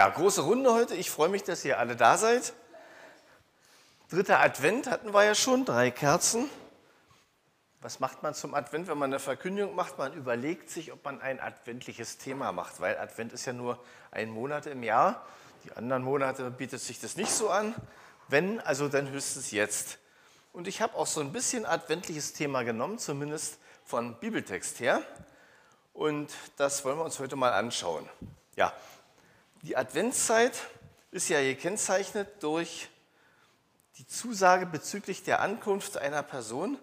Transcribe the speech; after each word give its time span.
Ja, 0.00 0.08
große 0.08 0.40
Runde 0.40 0.72
heute. 0.72 0.94
Ich 0.94 1.10
freue 1.10 1.28
mich, 1.28 1.42
dass 1.42 1.62
ihr 1.62 1.78
alle 1.78 1.94
da 1.94 2.16
seid. 2.16 2.54
Dritter 4.08 4.40
Advent 4.40 4.90
hatten 4.90 5.12
wir 5.12 5.24
ja 5.24 5.34
schon, 5.34 5.66
drei 5.66 5.90
Kerzen. 5.90 6.48
Was 7.82 8.00
macht 8.00 8.22
man 8.22 8.32
zum 8.32 8.54
Advent, 8.54 8.88
wenn 8.88 8.96
man 8.96 9.10
eine 9.10 9.18
Verkündigung 9.18 9.74
macht? 9.74 9.98
Man 9.98 10.14
überlegt 10.14 10.70
sich, 10.70 10.90
ob 10.90 11.04
man 11.04 11.20
ein 11.20 11.38
adventliches 11.38 12.16
Thema 12.16 12.50
macht, 12.50 12.80
weil 12.80 12.96
Advent 12.96 13.34
ist 13.34 13.44
ja 13.44 13.52
nur 13.52 13.78
ein 14.10 14.30
Monat 14.30 14.64
im 14.64 14.82
Jahr. 14.82 15.26
Die 15.64 15.72
anderen 15.72 16.02
Monate 16.02 16.50
bietet 16.50 16.80
sich 16.80 16.98
das 16.98 17.16
nicht 17.16 17.32
so 17.32 17.50
an. 17.50 17.74
Wenn, 18.26 18.58
also 18.60 18.88
dann 18.88 19.10
höchstens 19.10 19.50
jetzt. 19.50 19.98
Und 20.54 20.66
ich 20.66 20.80
habe 20.80 20.96
auch 20.96 21.06
so 21.06 21.20
ein 21.20 21.30
bisschen 21.30 21.66
adventliches 21.66 22.32
Thema 22.32 22.62
genommen, 22.62 22.96
zumindest 22.98 23.58
von 23.84 24.18
Bibeltext 24.18 24.80
her. 24.80 25.02
Und 25.92 26.32
das 26.56 26.86
wollen 26.86 26.96
wir 26.96 27.04
uns 27.04 27.18
heute 27.18 27.36
mal 27.36 27.52
anschauen. 27.52 28.08
Ja, 28.56 28.72
die 29.62 29.76
Adventszeit 29.76 30.54
ist 31.10 31.28
ja 31.28 31.40
gekennzeichnet 31.40 32.42
durch 32.42 32.88
die 33.98 34.06
Zusage 34.06 34.64
bezüglich 34.64 35.22
der 35.22 35.40
Ankunft 35.40 35.98
einer 35.98 36.22
Person, 36.22 36.78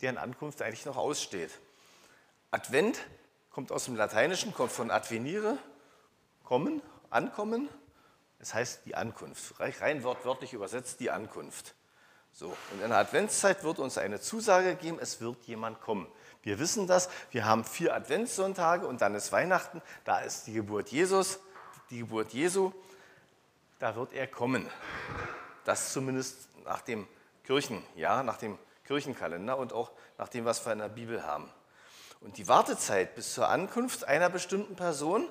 deren 0.00 0.18
Ankunft 0.18 0.62
eigentlich 0.62 0.86
noch 0.86 0.96
aussteht. 0.96 1.50
Advent 2.50 2.98
kommt 3.50 3.70
aus 3.70 3.84
dem 3.84 3.94
Lateinischen, 3.94 4.52
kommt 4.52 4.72
von 4.72 4.90
advenire, 4.90 5.58
kommen, 6.42 6.82
ankommen. 7.10 7.68
Das 8.38 8.54
heißt 8.54 8.86
die 8.86 8.96
Ankunft. 8.96 9.54
Rein 9.60 10.02
wortwörtlich 10.02 10.52
übersetzt 10.52 10.98
die 10.98 11.10
Ankunft. 11.10 11.74
So, 12.32 12.56
und 12.72 12.82
in 12.82 12.88
der 12.88 12.98
Adventszeit 12.98 13.62
wird 13.62 13.78
uns 13.78 13.98
eine 13.98 14.20
Zusage 14.20 14.74
gegeben, 14.76 14.98
es 15.00 15.20
wird 15.20 15.44
jemand 15.44 15.80
kommen. 15.80 16.08
Wir 16.42 16.58
wissen 16.58 16.86
das, 16.86 17.10
wir 17.30 17.44
haben 17.44 17.64
vier 17.64 17.94
Adventssonntage 17.94 18.86
und 18.86 19.00
dann 19.00 19.14
ist 19.14 19.30
Weihnachten, 19.30 19.82
da 20.04 20.20
ist 20.20 20.46
die 20.46 20.54
Geburt 20.54 20.88
Jesus 20.88 21.40
die 21.90 21.98
Geburt 21.98 22.32
Jesu, 22.32 22.72
da 23.78 23.96
wird 23.96 24.12
er 24.12 24.26
kommen. 24.26 24.68
Das 25.64 25.92
zumindest 25.92 26.48
nach 26.64 26.82
dem 26.82 27.06
Kirchenjahr, 27.44 28.22
nach 28.22 28.36
dem 28.36 28.58
Kirchenkalender 28.84 29.56
und 29.56 29.72
auch 29.72 29.90
nach 30.18 30.28
dem, 30.28 30.44
was 30.44 30.64
wir 30.64 30.72
in 30.72 30.78
der 30.78 30.88
Bibel 30.88 31.24
haben. 31.24 31.50
Und 32.20 32.36
die 32.36 32.48
Wartezeit 32.48 33.14
bis 33.14 33.34
zur 33.34 33.48
Ankunft 33.48 34.06
einer 34.06 34.28
bestimmten 34.28 34.76
Person, 34.76 35.26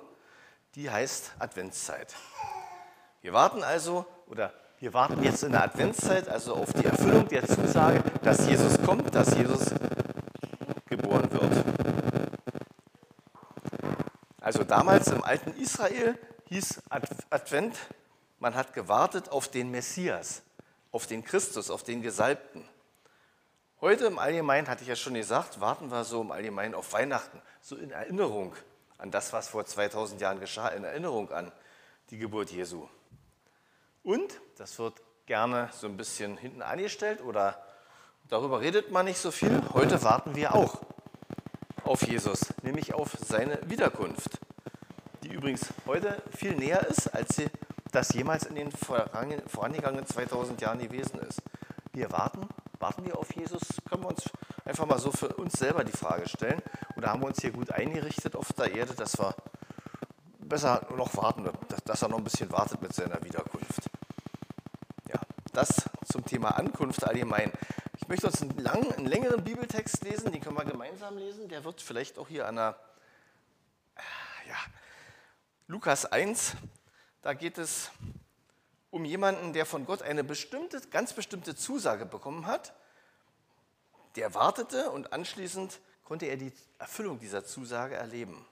die 0.76 0.90
heißt 0.90 1.34
Adventszeit. 1.40 2.16
Wir 3.22 3.34
warten 3.34 3.64
also, 3.64 4.06
oder 4.28 4.54
wir 4.80 4.94
warten 4.94 5.22
jetzt 5.24 5.44
in 5.44 5.52
der 5.52 5.64
Adventszeit 5.64 6.30
also 6.30 6.56
auf 6.56 6.72
die 6.74 6.86
Erfüllung 6.86 7.28
der 7.28 7.46
Zusage, 7.46 8.02
dass 8.24 8.48
Jesus 8.48 8.82
kommt, 8.82 9.14
dass 9.14 9.36
Jesus 9.36 9.74
geboren 10.88 11.30
wird. 11.32 11.66
Also 14.40 14.64
damals 14.64 15.10
im 15.10 15.24
alten 15.24 15.52
Israel 15.62 16.18
hieß 16.50 16.82
Advent, 17.30 17.78
man 18.40 18.56
hat 18.56 18.74
gewartet 18.74 19.30
auf 19.30 19.48
den 19.48 19.70
Messias, 19.70 20.42
auf 20.92 21.06
den 21.06 21.24
Christus, 21.24 21.70
auf 21.70 21.84
den 21.84 22.02
Gesalbten. 22.02 22.68
Heute 23.82 24.06
im 24.06 24.20
Allgemeinen, 24.20 24.68
hatte 24.68 24.82
ich 24.82 24.90
ja 24.90 24.96
schon 24.96 25.14
gesagt, 25.14 25.62
warten 25.62 25.90
wir 25.92 26.04
so 26.04 26.22
im 26.22 26.32
Allgemeinen 26.32 26.74
auf 26.74 26.92
Weihnachten, 26.92 27.42
so 27.62 27.76
in 27.76 27.92
Erinnerung 27.92 28.56
an 28.98 29.12
das, 29.12 29.32
was 29.32 29.48
vor 29.48 29.66
2000 29.66 30.20
Jahren 30.20 30.40
geschah, 30.40 30.70
in 30.70 30.84
Erinnerung 30.84 31.32
an 31.32 31.52
die 32.10 32.18
Geburt 32.18 32.52
Jesu. 32.52 32.90
Und, 34.04 34.42
das 34.58 34.80
wird 34.80 35.02
gerne 35.28 35.70
so 35.72 35.88
ein 35.88 35.96
bisschen 35.96 36.36
hinten 36.38 36.64
angestellt 36.64 37.22
oder 37.22 37.64
darüber 38.28 38.60
redet 38.60 38.92
man 38.92 39.06
nicht 39.06 39.20
so 39.20 39.32
viel, 39.32 39.62
heute 39.74 40.02
warten 40.04 40.36
wir 40.36 40.56
auch 40.56 40.82
auf 41.84 42.08
Jesus, 42.08 42.48
nämlich 42.64 42.94
auf 42.94 43.12
seine 43.22 43.60
Wiederkunft 43.70 44.40
die 45.30 45.36
übrigens 45.36 45.68
heute 45.86 46.22
viel 46.36 46.56
näher 46.56 46.86
ist, 46.88 47.08
als 47.14 47.36
sie 47.36 47.50
das 47.92 48.14
jemals 48.14 48.46
in 48.46 48.56
den 48.56 48.72
vorangegangenen 48.72 50.06
2000 50.06 50.62
Jahren 50.62 50.80
gewesen 50.80 51.20
ist. 51.20 51.42
Wir 51.94 52.12
warten, 52.12 52.48
warten 52.80 53.06
wir 53.06 53.18
auf 53.18 53.36
Jesus? 53.36 53.62
Können 53.88 54.04
wir 54.04 54.10
uns 54.10 54.24
einfach 54.66 54.86
mal 54.86 55.00
so 55.00 55.12
für 55.12 55.30
uns 55.36 55.54
selber 55.54 55.84
die 55.84 55.92
Frage 55.92 56.28
stellen? 56.28 56.62
Oder 56.96 57.12
haben 57.12 57.22
wir 57.22 57.28
uns 57.28 57.42
hier 57.42 57.52
gut 57.52 57.72
eingerichtet 57.72 58.36
auf 58.36 58.54
der 58.54 58.74
Erde, 58.74 58.94
dass 58.94 59.18
wir 59.20 59.36
besser 60.40 60.86
noch 60.96 61.16
warten, 61.18 61.50
dass 61.86 62.02
er 62.02 62.10
noch 62.10 62.18
ein 62.18 62.24
bisschen 62.24 62.52
wartet 62.52 62.82
mit 62.82 62.94
seiner 62.94 63.24
Wiederkunft? 63.24 63.90
Ja, 65.08 65.20
das 65.54 65.90
zum 66.12 66.26
Thema 66.26 66.50
Ankunft 66.58 67.04
allgemein. 67.04 67.52
Ich 67.98 68.08
möchte 68.08 68.28
uns 68.28 68.42
einen, 68.42 68.58
langen, 68.58 68.92
einen 68.94 69.08
längeren 69.08 69.44
Bibeltext 69.44 70.04
lesen, 70.04 70.32
den 70.32 70.42
können 70.42 70.58
wir 70.58 70.66
gemeinsam 70.66 71.18
lesen. 71.18 71.48
Der 71.50 71.64
wird 71.64 71.82
vielleicht 71.82 72.18
auch 72.18 72.28
hier 72.28 72.48
an 72.48 72.56
der 72.56 72.76
Lukas 75.70 76.08
1, 76.08 76.54
da 77.22 77.36
geht 77.36 77.60
es 77.60 77.92
um 78.90 79.06
jemanden, 79.06 79.54
der 79.54 79.68
von 79.68 79.86
Gott 79.86 80.02
eine 80.02 80.24
bestimmte, 80.24 80.82
ganz 80.90 81.14
bestimmte 81.14 81.56
Zusage 81.56 82.08
bekommen 82.08 82.48
hat. 82.48 82.74
Der 84.16 84.34
wartete 84.34 84.90
und 84.90 85.14
anschließend 85.14 85.80
konnte 86.04 86.26
er 86.26 86.38
die 86.38 86.52
Erfüllung 86.80 87.20
dieser 87.20 87.46
Zusage 87.46 87.94
erleben. 87.94 88.48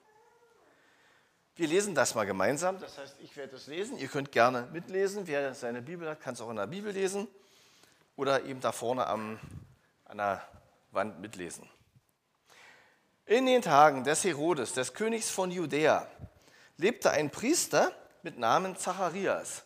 Wir 1.56 1.68
lesen 1.68 1.96
das 1.96 2.14
mal 2.14 2.28
gemeinsam. 2.28 2.80
Das 2.80 3.00
heißt, 3.00 3.16
ich 3.24 3.36
werde 3.36 3.56
es 3.56 3.66
lesen. 3.66 3.98
Ihr 3.98 4.10
könnt 4.10 4.32
gerne 4.32 4.68
mitlesen. 4.72 5.26
Wer 5.26 5.56
seine 5.56 5.82
Bibel 5.82 6.08
hat, 6.08 6.22
kann 6.22 6.36
es 6.36 6.42
auch 6.42 6.52
in 6.52 6.58
der 6.58 6.68
Bibel 6.68 6.92
lesen 6.92 7.28
oder 8.16 8.44
eben 8.44 8.62
da 8.62 8.72
vorne 8.72 9.08
am, 9.08 9.40
an 10.06 10.18
der 10.18 10.48
Wand 10.92 11.20
mitlesen. 11.20 11.68
In 13.26 13.48
den 13.48 13.64
Tagen 13.64 14.04
des 14.04 14.24
Herodes, 14.24 14.74
des 14.74 14.94
Königs 14.94 15.32
von 15.32 15.50
Judäa, 15.50 16.08
lebte 16.78 17.12
ein 17.12 17.30
Priester 17.32 17.92
mit 18.22 18.38
Namen 18.38 18.76
Zacharias 18.78 19.64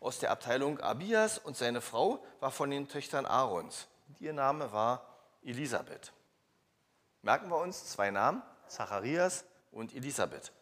aus 0.00 0.18
der 0.18 0.30
Abteilung 0.30 0.80
Abias 0.80 1.38
und 1.38 1.56
seine 1.56 1.82
Frau 1.82 2.24
war 2.40 2.50
von 2.50 2.70
den 2.70 2.88
Töchtern 2.88 3.26
Aarons. 3.26 3.86
ihr 4.18 4.32
Name 4.32 4.72
war 4.72 5.06
Elisabeth. 5.42 6.12
Merken 7.22 7.50
wir 7.50 7.58
uns 7.58 7.84
zwei 7.84 8.10
Namen, 8.10 8.42
Zacharias 8.66 9.44
und 9.70 9.94
Elisabeth. 9.94 10.52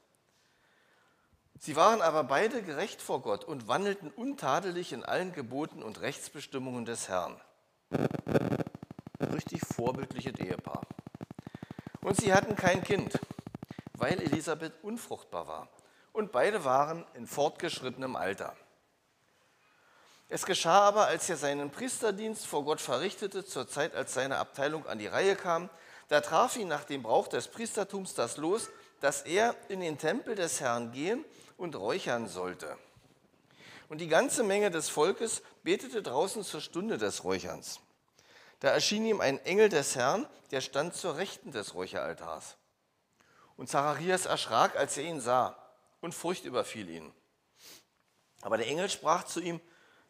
Sie 1.61 1.77
waren 1.77 2.03
aber 2.03 2.25
beide 2.25 2.63
gerecht 2.63 3.01
vor 3.01 3.23
Gott 3.23 3.45
und 3.45 3.69
wandelten 3.69 4.11
untadelig 4.11 4.93
in 4.93 5.05
allen 5.05 5.33
Geboten 5.33 5.83
und 5.83 6.01
Rechtsbestimmungen 6.01 6.85
des 6.85 7.09
Herrn. 7.09 7.41
Richtig 9.21 9.61
vorbildliches 9.65 10.35
Ehepaar. 10.39 10.83
Und 12.01 12.17
sie 12.17 12.33
hatten 12.33 12.57
kein 12.57 12.83
Kind 12.83 13.19
weil 13.99 14.21
Elisabeth 14.21 14.73
unfruchtbar 14.83 15.47
war. 15.47 15.69
Und 16.13 16.33
beide 16.33 16.65
waren 16.65 17.05
in 17.15 17.27
fortgeschrittenem 17.27 18.17
Alter. 18.17 18.57
Es 20.31 20.45
geschah 20.45 20.81
aber, 20.81 21.07
als 21.07 21.29
er 21.31 21.37
seinen 21.37 21.71
Priesterdienst 21.71 22.47
vor 22.47 22.65
Gott 22.65 22.81
verrichtete, 22.81 23.45
zur 23.45 23.67
Zeit, 23.67 23.95
als 23.95 24.15
seine 24.15 24.39
Abteilung 24.39 24.87
an 24.87 24.99
die 24.99 25.07
Reihe 25.07 25.37
kam, 25.37 25.71
da 26.09 26.21
traf 26.21 26.57
ihn 26.57 26.69
nach 26.69 26.85
dem 26.85 27.03
Brauch 27.03 27.29
des 27.29 27.49
Priestertums 27.49 28.15
das 28.15 28.37
Los, 28.37 28.69
dass 29.01 29.23
er 29.23 29.55
in 29.69 29.81
den 29.81 29.99
Tempel 29.99 30.35
des 30.35 30.61
Herrn 30.61 30.93
gehen 30.93 31.25
und 31.57 31.77
räuchern 31.77 32.29
sollte. 32.29 32.77
Und 33.89 33.99
die 33.99 34.09
ganze 34.09 34.43
Menge 34.43 34.71
des 34.71 34.91
Volkes 34.91 35.43
betete 35.63 36.03
draußen 36.03 36.45
zur 36.45 36.61
Stunde 36.61 36.99
des 36.99 37.25
Räucherns. 37.25 37.81
Da 38.61 38.69
erschien 38.69 39.07
ihm 39.07 39.21
ein 39.21 39.39
Engel 39.45 39.69
des 39.69 39.97
Herrn, 39.97 40.27
der 40.51 40.61
stand 40.61 40.95
zur 40.95 41.17
Rechten 41.17 41.53
des 41.53 41.75
Räucheraltars. 41.75 42.57
Und 43.59 43.69
Zacharias 43.69 44.25
erschrak, 44.25 44.77
als 44.77 44.97
er 44.97 45.03
ihn 45.03 45.21
sah, 45.21 45.57
und 46.01 46.15
Furcht 46.15 46.45
überfiel 46.45 46.89
ihn. 46.89 47.13
Aber 48.41 48.57
der 48.57 48.69
Engel 48.69 48.89
sprach 48.89 49.25
zu 49.25 49.41
ihm, 49.41 49.61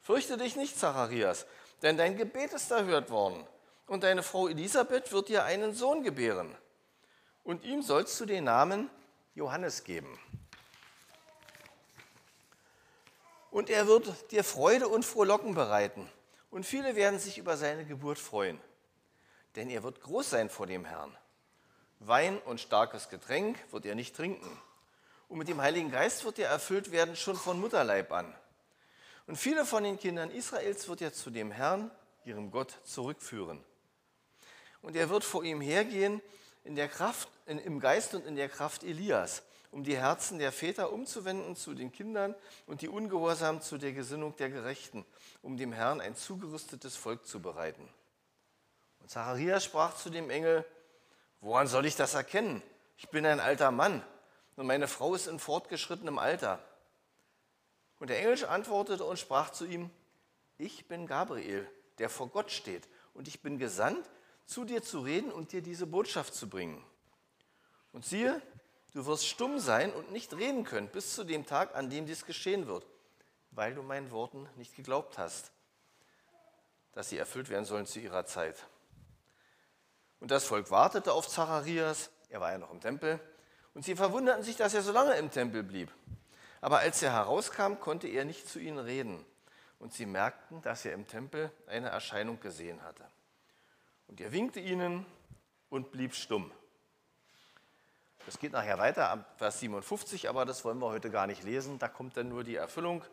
Fürchte 0.03 0.37
dich 0.37 0.55
nicht, 0.55 0.79
Zacharias, 0.79 1.47
denn 1.81 1.97
dein 1.97 2.19
Gebet 2.19 2.53
ist 2.53 2.71
erhört 2.71 3.11
worden, 3.11 3.47
und 3.87 4.05
deine 4.05 4.23
Frau 4.23 4.49
Elisabeth 4.49 5.13
wird 5.13 5.31
dir 5.31 5.45
einen 5.45 5.75
Sohn 5.75 6.03
gebären. 6.03 6.55
Und 7.43 7.65
ihm 7.65 7.83
sollst 7.83 8.21
du 8.21 8.27
den 8.27 8.45
Namen 8.45 8.91
Johannes 9.35 9.83
geben. 9.83 10.19
Und 13.51 13.71
er 13.71 13.87
wird 13.87 14.31
dir 14.31 14.45
Freude 14.45 14.89
und 14.89 15.07
Frohlocken 15.07 15.55
bereiten, 15.55 16.07
und 16.51 16.67
viele 16.67 16.97
werden 16.97 17.19
sich 17.19 17.39
über 17.39 17.57
seine 17.57 17.87
Geburt 17.87 18.19
freuen, 18.19 18.61
denn 19.57 19.71
er 19.71 19.83
wird 19.83 20.03
groß 20.03 20.29
sein 20.29 20.51
vor 20.51 20.67
dem 20.67 20.85
Herrn. 20.85 21.17
Wein 22.01 22.39
und 22.39 22.61
starkes 22.61 23.09
Getränk 23.09 23.59
wird 23.73 23.87
er 23.87 23.95
nicht 23.95 24.15
trinken. 24.15 24.51
Und 25.29 25.39
mit 25.39 25.49
dem 25.49 25.61
Heiligen 25.61 25.91
Geist 25.91 26.25
wird 26.25 26.39
er 26.39 26.49
erfüllt 26.49 26.91
werden 26.91 27.17
schon 27.17 27.37
von 27.37 27.61
Mutterleib 27.61 28.13
an. 28.13 28.35
Und 29.27 29.37
viele 29.37 29.67
von 29.67 29.85
den 29.85 29.99
Kindern 29.99 30.31
Israels 30.31 30.89
wird 30.89 31.03
er 31.03 31.13
zu 31.13 31.31
dem 31.31 31.51
Herrn, 31.51 31.91
ihrem 32.25 32.51
Gott, 32.51 32.79
zurückführen. 32.85 33.63
Und 34.81 34.97
er 34.97 35.11
wird 35.11 35.25
vor 35.25 35.45
ihm 35.45 35.61
hergehen 35.61 36.23
in 36.65 36.77
der 36.77 36.89
Kraft, 36.89 37.29
in, 37.47 37.59
im 37.59 37.81
Geist 37.81 38.15
und 38.15 38.25
in 38.25 38.37
der 38.37 38.49
Kraft 38.49 38.85
Elias, 38.85 39.43
um 39.71 39.85
die 39.85 39.99
Herzen 39.99 40.39
der 40.39 40.53
Väter 40.53 40.93
umzuwenden 40.93 41.57
zu 41.57 41.75
den 41.75 41.93
Kindern 41.93 42.35
und 42.67 42.81
die 42.81 42.89
Ungehorsam 42.89 43.61
zu 43.61 43.77
der 43.77 43.93
Gesinnung 43.93 44.35
der 44.37 44.49
Gerechten, 44.49 45.05
um 45.43 45.57
dem 45.57 45.73
Herrn 45.73 46.01
ein 46.01 46.15
zugerüstetes 46.17 46.97
Volk 46.97 47.27
zu 47.27 47.43
bereiten. 47.43 47.87
Und 49.01 49.11
Zacharias 49.11 49.65
sprach 49.65 49.95
zu 49.95 50.09
dem 50.09 50.31
Engel, 50.31 50.65
Woran 51.41 51.67
soll 51.67 51.87
ich 51.87 51.97
das 51.97 52.15
erkennen? 52.15 52.63
Ich 52.97 53.09
bin 53.11 53.25
ein 53.25 53.41
alter 53.41 53.71
Mann 53.71 54.03
und 54.57 54.67
meine 54.67 54.89
Frau 54.89 55.15
ist 55.15 55.29
in 55.29 55.39
fortgeschrittenem 55.39 56.19
Alter. 56.19 56.59
Und 58.01 58.11
der 58.11 58.19
Engel 58.19 58.47
antwortete 58.47 59.05
und 59.05 59.19
sprach 59.19 59.51
zu 59.51 59.65
ihm, 59.65 59.91
ich 60.57 60.89
bin 60.89 61.07
Gabriel, 61.07 61.69
der 61.99 62.09
vor 62.09 62.29
Gott 62.29 62.51
steht, 62.51 62.89
und 63.15 63.29
ich 63.29 63.41
bin 63.41 63.59
gesandt, 63.59 64.09
zu 64.47 64.65
dir 64.65 64.83
zu 64.83 65.01
reden 65.01 65.31
und 65.31 65.53
dir 65.53 65.63
diese 65.63 65.87
Botschaft 65.87 66.35
zu 66.35 66.49
bringen. 66.49 66.85
Und 67.93 68.05
siehe, 68.05 68.41
du 68.95 69.07
wirst 69.07 69.27
stumm 69.27 69.59
sein 69.59 69.93
und 69.93 70.11
nicht 70.11 70.33
reden 70.35 70.65
können 70.65 70.89
bis 70.89 71.15
zu 71.15 71.25
dem 71.25 71.47
Tag, 71.47 71.75
an 71.75 71.91
dem 71.91 72.07
dies 72.07 72.25
geschehen 72.25 72.67
wird, 72.67 72.87
weil 73.51 73.75
du 73.75 73.83
meinen 73.83 74.11
Worten 74.11 74.49
nicht 74.57 74.75
geglaubt 74.75 75.19
hast, 75.19 75.53
dass 76.93 77.09
sie 77.09 77.19
erfüllt 77.19 77.49
werden 77.49 77.65
sollen 77.65 77.87
zu 77.87 78.01
ihrer 78.01 78.25
Zeit. 78.27 78.57
Und 80.21 80.31
das 80.31 80.45
Volk 80.45 80.71
wartete 80.71 81.13
auf 81.13 81.29
Zacharias, 81.29 82.11
er 82.29 82.41
war 82.41 82.53
ja 82.53 82.59
noch 82.59 82.73
im 82.73 82.81
Tempel, 82.81 83.21
und 83.75 83.85
sie 83.85 83.95
verwunderten 83.95 84.43
sich, 84.43 84.57
dass 84.57 84.75
er 84.75 84.83
so 84.83 84.93
lange 84.93 85.15
im 85.15 85.31
Tempel 85.31 85.63
blieb. 85.63 85.93
Aber 86.61 86.79
als 86.79 87.03
er 87.03 87.13
herauskam, 87.13 87.75
konnte 87.81 88.09
er 88.09 88.25
nicht 88.25 88.49
zu 88.49 88.59
ihnen 88.59 88.79
reden. 88.79 89.25
Und 89.79 89.95
sie 89.95 90.07
merkten, 90.07 90.61
dass 90.63 90.85
er 90.85 90.93
im 90.93 91.07
Tempel 91.07 91.53
eine 91.69 91.89
Erscheinung 91.89 92.41
gesehen 92.41 92.83
hatte. 92.83 93.05
Und 94.09 94.21
er 94.21 94.33
winkte 94.33 94.59
ihnen 94.59 95.07
und 95.71 95.93
blieb 95.93 96.15
stumm. 96.15 96.51
Das 98.27 98.39
geht 98.39 98.53
nachher 98.53 98.79
weiter 98.79 99.09
ab 99.09 99.35
Vers 99.37 99.61
57, 99.61 100.29
aber 100.29 100.45
das 100.45 100.65
wollen 100.65 100.79
wir 100.81 100.89
heute 100.89 101.11
gar 101.11 101.27
nicht 101.27 101.45
lesen. 101.45 101.79
Da 101.79 101.89
kommt 101.89 102.17
dann 102.17 102.29
nur 102.29 102.43
die 102.43 102.57
Erfüllung. 102.57 103.05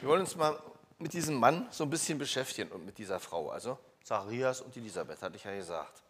Wir 0.00 0.08
wollen 0.08 0.20
uns 0.20 0.36
mal 0.36 0.60
mit 0.98 1.12
diesem 1.12 1.36
Mann 1.36 1.66
so 1.70 1.84
ein 1.84 1.90
bisschen 1.90 2.18
beschäftigen 2.18 2.70
und 2.70 2.84
mit 2.84 2.98
dieser 2.98 3.18
Frau, 3.18 3.50
also 3.50 3.78
Zacharias 4.04 4.60
und 4.60 4.76
Elisabeth, 4.76 5.20
hatte 5.22 5.36
ich 5.36 5.44
ja 5.44 5.54
gesagt. 5.54 6.02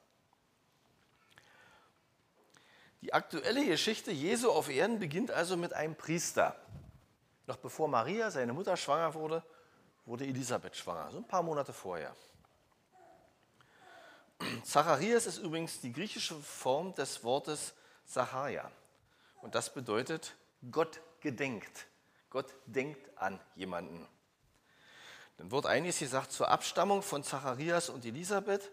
Die 3.01 3.13
aktuelle 3.13 3.65
Geschichte 3.65 4.11
Jesu 4.11 4.51
auf 4.51 4.69
Erden 4.69 4.99
beginnt 4.99 5.31
also 5.31 5.57
mit 5.57 5.73
einem 5.73 5.95
Priester. 5.95 6.57
Noch 7.47 7.57
bevor 7.57 7.89
Maria, 7.89 8.31
seine 8.31 8.53
Mutter, 8.53 8.77
schwanger 8.77 9.15
wurde, 9.15 9.43
wurde 10.07 10.25
Elisabeth 10.27 10.77
schwanger, 10.77 11.11
so 11.11 11.19
ein 11.19 11.29
paar 11.29 11.43
Monate 11.43 11.73
vorher. 11.73 12.15
Zacharias 14.65 15.27
ist 15.27 15.39
übrigens 15.39 15.81
die 15.81 15.93
griechische 15.93 16.35
Form 16.35 16.95
des 16.95 17.23
Wortes 17.23 17.75
Zacharia. 18.05 18.71
Und 19.43 19.55
das 19.55 19.73
bedeutet, 19.73 20.35
Gott 20.71 21.01
gedenkt. 21.21 21.87
Gott 22.31 22.55
denkt 22.67 23.17
an 23.17 23.39
jemanden. 23.55 24.07
Dann 25.37 25.51
wird 25.51 25.67
einiges 25.67 25.99
gesagt 25.99 26.33
zur 26.33 26.49
Abstammung 26.49 27.03
von 27.03 27.23
Zacharias 27.23 27.89
und 27.89 28.05
Elisabeth. 28.05 28.71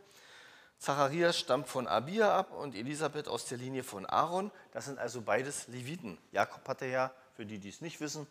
Zacharias 0.77 1.37
stammt 1.37 1.67
von 1.67 1.87
Abia 1.87 2.35
ab 2.35 2.51
und 2.51 2.75
Elisabeth 2.75 3.27
aus 3.27 3.45
der 3.45 3.57
Linie 3.57 3.83
von 3.83 4.05
Aaron. 4.05 4.51
Das 4.71 4.85
sind 4.85 4.99
also 4.99 5.21
beides 5.21 5.67
Leviten. 5.67 6.17
Jakob 6.31 6.67
hatte 6.67 6.85
ja, 6.85 7.11
für 7.35 7.45
die, 7.45 7.59
die 7.59 7.69
es 7.69 7.81
nicht 7.81 7.99
wissen, 7.99 8.27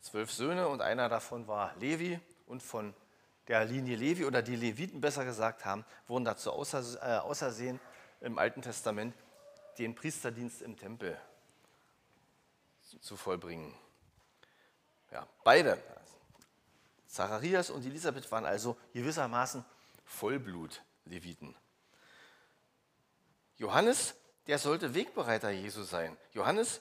zwölf 0.00 0.30
Söhne 0.30 0.68
und 0.68 0.82
einer 0.82 1.08
davon 1.08 1.46
war 1.46 1.74
Levi. 1.78 2.20
Und 2.46 2.62
von 2.62 2.94
der 3.48 3.64
Linie 3.64 3.96
Levi 3.96 4.24
oder 4.24 4.42
die 4.42 4.56
Leviten 4.56 5.00
besser 5.00 5.24
gesagt 5.24 5.64
haben, 5.64 5.84
wurden 6.06 6.24
dazu 6.24 6.50
äh, 6.50 7.16
außersehen 7.16 7.80
im 8.20 8.38
Alten 8.38 8.62
Testament, 8.62 9.14
den 9.78 9.94
Priesterdienst 9.94 10.62
im 10.62 10.76
Tempel 10.76 11.18
zu 13.00 13.16
vollbringen. 13.16 13.74
Ja, 15.10 15.26
beide, 15.44 15.78
Zacharias 17.12 17.68
und 17.68 17.84
Elisabeth 17.84 18.32
waren 18.32 18.46
also 18.46 18.76
gewissermaßen 18.94 19.64
Vollblut. 20.04 20.82
Leviten. 21.04 21.54
Johannes, 23.56 24.14
der 24.46 24.58
sollte 24.58 24.94
Wegbereiter 24.94 25.50
Jesu 25.50 25.82
sein. 25.82 26.16
Johannes 26.32 26.80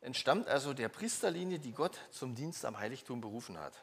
entstammt 0.00 0.48
also 0.48 0.74
der 0.74 0.88
Priesterlinie, 0.88 1.58
die 1.58 1.72
Gott 1.72 1.98
zum 2.10 2.34
Dienst 2.34 2.64
am 2.64 2.78
Heiligtum 2.78 3.20
berufen 3.20 3.58
hat. 3.58 3.74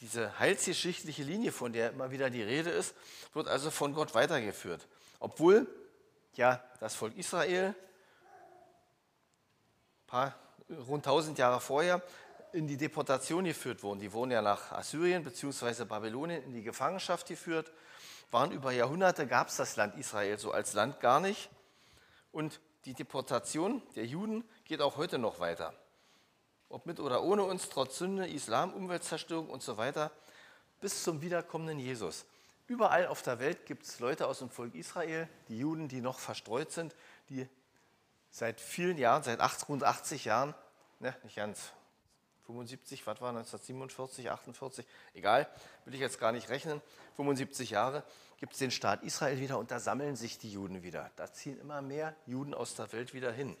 Diese 0.00 0.38
heilsgeschichtliche 0.38 1.22
Linie, 1.22 1.52
von 1.52 1.72
der 1.72 1.90
immer 1.90 2.10
wieder 2.10 2.28
die 2.28 2.42
Rede 2.42 2.70
ist, 2.70 2.94
wird 3.32 3.48
also 3.48 3.70
von 3.70 3.94
Gott 3.94 4.14
weitergeführt. 4.14 4.86
Obwohl 5.18 5.66
ja 6.34 6.62
das 6.80 6.94
Volk 6.94 7.16
Israel 7.16 7.74
paar, 10.06 10.38
rund 10.68 11.06
1000 11.06 11.38
Jahre 11.38 11.60
vorher 11.60 12.02
in 12.52 12.66
die 12.66 12.76
Deportation 12.76 13.44
geführt 13.44 13.82
wurden. 13.82 14.00
Die 14.00 14.12
wurden 14.12 14.30
ja 14.30 14.42
nach 14.42 14.72
Assyrien 14.72 15.22
bzw. 15.22 15.84
Babylonien 15.84 16.42
in 16.44 16.52
die 16.52 16.62
Gefangenschaft 16.62 17.26
geführt, 17.26 17.72
waren 18.30 18.52
über 18.52 18.72
Jahrhunderte, 18.72 19.26
gab 19.26 19.48
es 19.48 19.56
das 19.56 19.76
Land 19.76 19.96
Israel 19.96 20.38
so 20.38 20.52
als 20.52 20.72
Land 20.72 21.00
gar 21.00 21.20
nicht. 21.20 21.48
Und 22.32 22.60
die 22.84 22.94
Deportation 22.94 23.82
der 23.94 24.06
Juden 24.06 24.44
geht 24.64 24.80
auch 24.80 24.96
heute 24.96 25.18
noch 25.18 25.40
weiter. 25.40 25.74
Ob 26.68 26.86
mit 26.86 26.98
oder 27.00 27.22
ohne 27.22 27.44
uns, 27.44 27.68
trotz 27.68 27.98
Sünde, 27.98 28.28
Islam, 28.28 28.72
Umweltzerstörung 28.72 29.48
und 29.48 29.62
so 29.62 29.76
weiter, 29.76 30.10
bis 30.80 31.02
zum 31.02 31.22
wiederkommenden 31.22 31.78
Jesus. 31.78 32.26
Überall 32.66 33.06
auf 33.06 33.22
der 33.22 33.38
Welt 33.38 33.64
gibt 33.66 33.84
es 33.84 34.00
Leute 34.00 34.26
aus 34.26 34.40
dem 34.40 34.50
Volk 34.50 34.74
Israel, 34.74 35.28
die 35.48 35.58
Juden, 35.58 35.88
die 35.88 36.00
noch 36.00 36.18
verstreut 36.18 36.72
sind, 36.72 36.96
die 37.28 37.48
seit 38.30 38.60
vielen 38.60 38.98
Jahren, 38.98 39.22
seit 39.22 39.40
rund 39.68 39.84
80 39.84 40.24
Jahren, 40.24 40.54
ne, 40.98 41.14
nicht 41.22 41.36
ganz, 41.36 41.72
75, 42.46 43.06
was 43.06 43.20
war 43.20 43.30
1947, 43.30 44.30
48, 44.30 44.86
egal, 45.14 45.48
will 45.84 45.94
ich 45.94 46.00
jetzt 46.00 46.20
gar 46.20 46.32
nicht 46.32 46.48
rechnen, 46.48 46.80
75 47.16 47.70
Jahre, 47.70 48.04
gibt 48.38 48.52
es 48.52 48.58
den 48.58 48.70
Staat 48.70 49.02
Israel 49.02 49.40
wieder 49.40 49.58
und 49.58 49.70
da 49.70 49.80
sammeln 49.80 50.16
sich 50.16 50.38
die 50.38 50.52
Juden 50.52 50.82
wieder. 50.82 51.10
Da 51.16 51.32
ziehen 51.32 51.58
immer 51.60 51.82
mehr 51.82 52.14
Juden 52.26 52.54
aus 52.54 52.74
der 52.74 52.92
Welt 52.92 53.14
wieder 53.14 53.32
hin. 53.32 53.56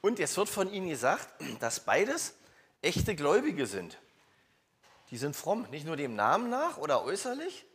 Und 0.00 0.20
jetzt 0.20 0.36
wird 0.36 0.48
von 0.48 0.72
ihnen 0.72 0.88
gesagt, 0.88 1.28
dass 1.60 1.80
beides 1.80 2.34
echte 2.80 3.16
Gläubige 3.16 3.66
sind. 3.66 3.98
Die 5.10 5.16
sind 5.16 5.34
fromm, 5.34 5.66
nicht 5.70 5.84
nur 5.84 5.96
dem 5.96 6.14
Namen 6.14 6.48
nach 6.48 6.78
oder 6.78 7.04
äußerlich. 7.04 7.66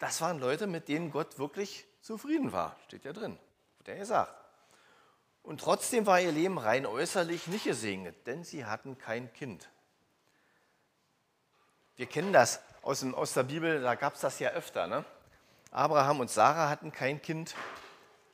Das 0.00 0.20
waren 0.20 0.40
Leute, 0.40 0.66
mit 0.66 0.88
denen 0.88 1.12
Gott 1.12 1.38
wirklich 1.38 1.86
zufrieden 2.02 2.52
war. 2.52 2.76
Steht 2.86 3.04
ja 3.04 3.12
drin, 3.12 3.38
wird 3.78 3.88
ja 3.88 3.94
gesagt. 3.94 4.34
Und 5.42 5.60
trotzdem 5.60 6.06
war 6.06 6.20
ihr 6.20 6.32
Leben 6.32 6.58
rein 6.58 6.86
äußerlich 6.86 7.46
nicht 7.46 7.64
gesegnet, 7.64 8.26
denn 8.26 8.44
sie 8.44 8.64
hatten 8.64 8.98
kein 8.98 9.32
Kind. 9.32 9.68
Wir 11.96 12.06
kennen 12.06 12.32
das 12.32 12.60
aus, 12.82 13.00
dem, 13.00 13.14
aus 13.14 13.32
der 13.34 13.44
Bibel, 13.44 13.80
da 13.80 13.94
gab 13.94 14.14
es 14.14 14.20
das 14.20 14.38
ja 14.38 14.50
öfter. 14.50 14.86
Ne? 14.86 15.04
Abraham 15.70 16.20
und 16.20 16.30
Sarah 16.30 16.68
hatten 16.68 16.92
kein 16.92 17.20
Kind 17.20 17.54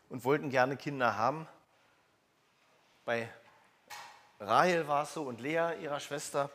und 0.09 0.25
wollten 0.25 0.51
gerne 0.51 0.77
Kinder 0.77 1.17
haben. 1.17 1.47
Bei 3.05 3.29
Rahel 4.41 4.87
war 4.87 5.05
es 5.05 5.15
so 5.15 5.23
und 5.25 5.41
Lea, 5.41 5.73
ihrer 5.81 6.01
Schwester. 6.01 6.51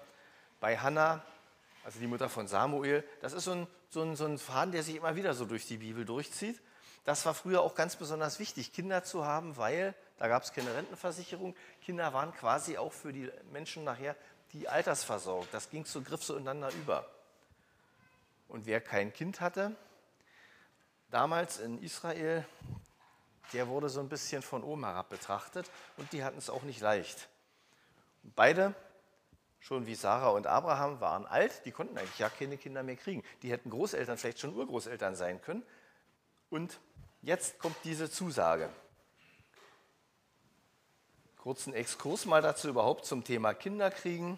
Bei 0.60 0.78
Hannah, 0.78 1.22
also 1.84 2.00
die 2.00 2.08
Mutter 2.08 2.30
von 2.30 2.48
Samuel. 2.48 3.04
Das 3.22 3.34
ist 3.34 3.44
so 3.44 3.52
ein, 3.52 3.68
so, 3.90 4.02
ein, 4.02 4.16
so 4.16 4.26
ein 4.26 4.38
Faden, 4.38 4.72
der 4.72 4.84
sich 4.84 4.96
immer 4.96 5.16
wieder 5.16 5.34
so 5.34 5.46
durch 5.46 5.68
die 5.68 5.78
Bibel 5.78 6.06
durchzieht. 6.06 6.62
Das 7.04 7.26
war 7.26 7.34
früher 7.34 7.62
auch 7.62 7.76
ganz 7.76 7.96
besonders 7.98 8.40
wichtig, 8.40 8.72
Kinder 8.72 9.04
zu 9.04 9.26
haben, 9.26 9.58
weil 9.58 9.94
da 10.18 10.28
gab 10.28 10.44
es 10.44 10.54
keine 10.54 10.74
Rentenversicherung. 10.74 11.56
Kinder 11.82 12.14
waren 12.14 12.34
quasi 12.34 12.78
auch 12.78 12.94
für 12.94 13.12
die 13.12 13.30
Menschen 13.52 13.84
nachher 13.84 14.16
die 14.54 14.70
Altersversorgung. 14.70 15.48
Das 15.52 15.70
ging 15.70 15.86
so 15.86 16.02
griff 16.02 16.24
so 16.24 16.36
ineinander 16.36 16.72
über. 16.74 17.10
Und 18.48 18.66
wer 18.66 18.80
kein 18.80 19.12
Kind 19.12 19.42
hatte, 19.42 19.76
damals 21.10 21.60
in 21.60 21.82
Israel, 21.82 22.46
der 23.52 23.68
wurde 23.68 23.90
so 23.90 24.00
ein 24.00 24.10
bisschen 24.10 24.42
von 24.42 24.64
oben 24.64 24.86
herab 24.86 25.10
betrachtet 25.10 25.70
und 25.98 26.12
die 26.14 26.24
hatten 26.24 26.38
es 26.38 26.50
auch 26.50 26.64
nicht 26.64 26.80
leicht. 26.80 27.30
Und 28.24 28.36
beide, 28.36 28.74
schon 29.60 29.86
wie 29.86 29.96
Sarah 29.96 30.30
und 30.30 30.48
Abraham, 30.48 31.02
waren 31.02 31.26
alt, 31.26 31.66
die 31.66 31.72
konnten 31.72 31.98
eigentlich 31.98 32.20
ja 32.20 32.30
keine 32.30 32.58
Kinder 32.58 32.84
mehr 32.84 32.96
kriegen. 32.96 33.24
Die 33.42 33.52
hätten 33.52 33.70
Großeltern, 33.70 34.18
vielleicht 34.18 34.40
schon 34.40 34.56
Urgroßeltern 34.56 35.16
sein 35.16 35.42
können. 35.42 35.64
Und 36.50 36.80
Jetzt 37.24 37.58
kommt 37.58 37.78
diese 37.86 38.12
Zusage. 38.12 38.70
Kurzen 41.38 41.74
Exkurs 41.74 42.26
mal 42.26 42.42
dazu 42.42 42.68
überhaupt 42.68 43.06
zum 43.06 43.24
Thema 43.24 43.54
Kinderkriegen. 43.54 44.38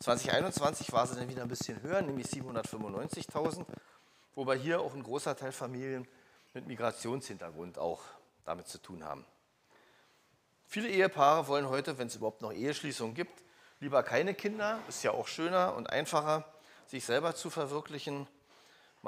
2021 0.00 0.92
war 0.92 1.06
sie 1.06 1.16
dann 1.16 1.28
wieder 1.28 1.42
ein 1.42 1.48
bisschen 1.48 1.82
höher, 1.82 2.02
nämlich 2.02 2.26
795.000, 2.26 3.64
wobei 4.34 4.58
hier 4.58 4.80
auch 4.80 4.94
ein 4.94 5.02
großer 5.02 5.36
Teil 5.36 5.52
Familien 5.52 6.06
mit 6.54 6.66
Migrationshintergrund 6.66 7.78
auch 7.78 8.02
damit 8.44 8.68
zu 8.68 8.78
tun 8.78 9.04
haben. 9.04 9.24
Viele 10.66 10.88
Ehepaare 10.88 11.46
wollen 11.46 11.68
heute, 11.68 11.98
wenn 11.98 12.08
es 12.08 12.16
überhaupt 12.16 12.42
noch 12.42 12.52
Eheschließungen 12.52 13.14
gibt, 13.14 13.42
lieber 13.80 14.02
keine 14.02 14.34
Kinder, 14.34 14.80
ist 14.88 15.02
ja 15.02 15.12
auch 15.12 15.28
schöner 15.28 15.74
und 15.74 15.88
einfacher, 15.88 16.44
sich 16.86 17.04
selber 17.04 17.34
zu 17.34 17.48
verwirklichen. 17.48 18.26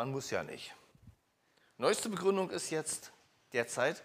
Man 0.00 0.12
muss 0.12 0.30
ja 0.30 0.42
nicht. 0.42 0.74
Neueste 1.76 2.08
Begründung 2.08 2.48
ist 2.48 2.70
jetzt 2.70 3.12
derzeit 3.52 4.02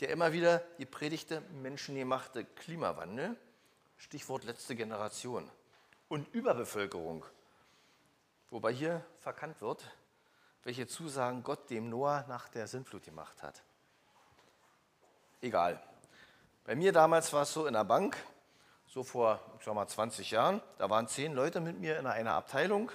der 0.00 0.08
immer 0.08 0.32
wieder 0.32 0.60
gepredigte 0.76 1.40
menschengemachte 1.62 2.44
Klimawandel, 2.44 3.36
Stichwort 3.96 4.42
letzte 4.42 4.74
Generation, 4.74 5.48
und 6.08 6.26
Überbevölkerung, 6.34 7.24
wobei 8.50 8.72
hier 8.72 9.06
verkannt 9.20 9.60
wird, 9.60 9.84
welche 10.64 10.88
Zusagen 10.88 11.44
Gott 11.44 11.70
dem 11.70 11.90
Noah 11.90 12.24
nach 12.26 12.48
der 12.48 12.66
Sintflut 12.66 13.04
gemacht 13.04 13.40
hat. 13.44 13.62
Egal. 15.40 15.80
Bei 16.64 16.74
mir 16.74 16.90
damals 16.90 17.32
war 17.32 17.42
es 17.42 17.52
so 17.52 17.68
in 17.68 17.74
der 17.74 17.84
Bank, 17.84 18.16
so 18.88 19.04
vor 19.04 19.38
ich 19.60 19.64
sag 19.64 19.76
mal, 19.76 19.86
20 19.86 20.32
Jahren, 20.32 20.60
da 20.78 20.90
waren 20.90 21.06
zehn 21.06 21.34
Leute 21.34 21.60
mit 21.60 21.78
mir 21.78 22.00
in 22.00 22.08
einer 22.08 22.34
Abteilung. 22.34 22.90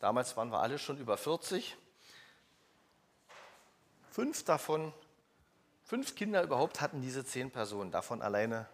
Damals 0.00 0.36
waren 0.36 0.50
wir 0.50 0.60
alle 0.60 0.78
schon 0.78 0.98
über 0.98 1.16
40. 1.16 1.76
Fünf 4.10 4.44
davon, 4.44 4.92
fünf 5.84 6.14
Kinder 6.14 6.42
überhaupt 6.42 6.80
hatten 6.80 7.00
diese 7.00 7.24
zehn 7.24 7.50
Personen, 7.50 7.92
davon 7.92 8.22
alleine 8.22 8.66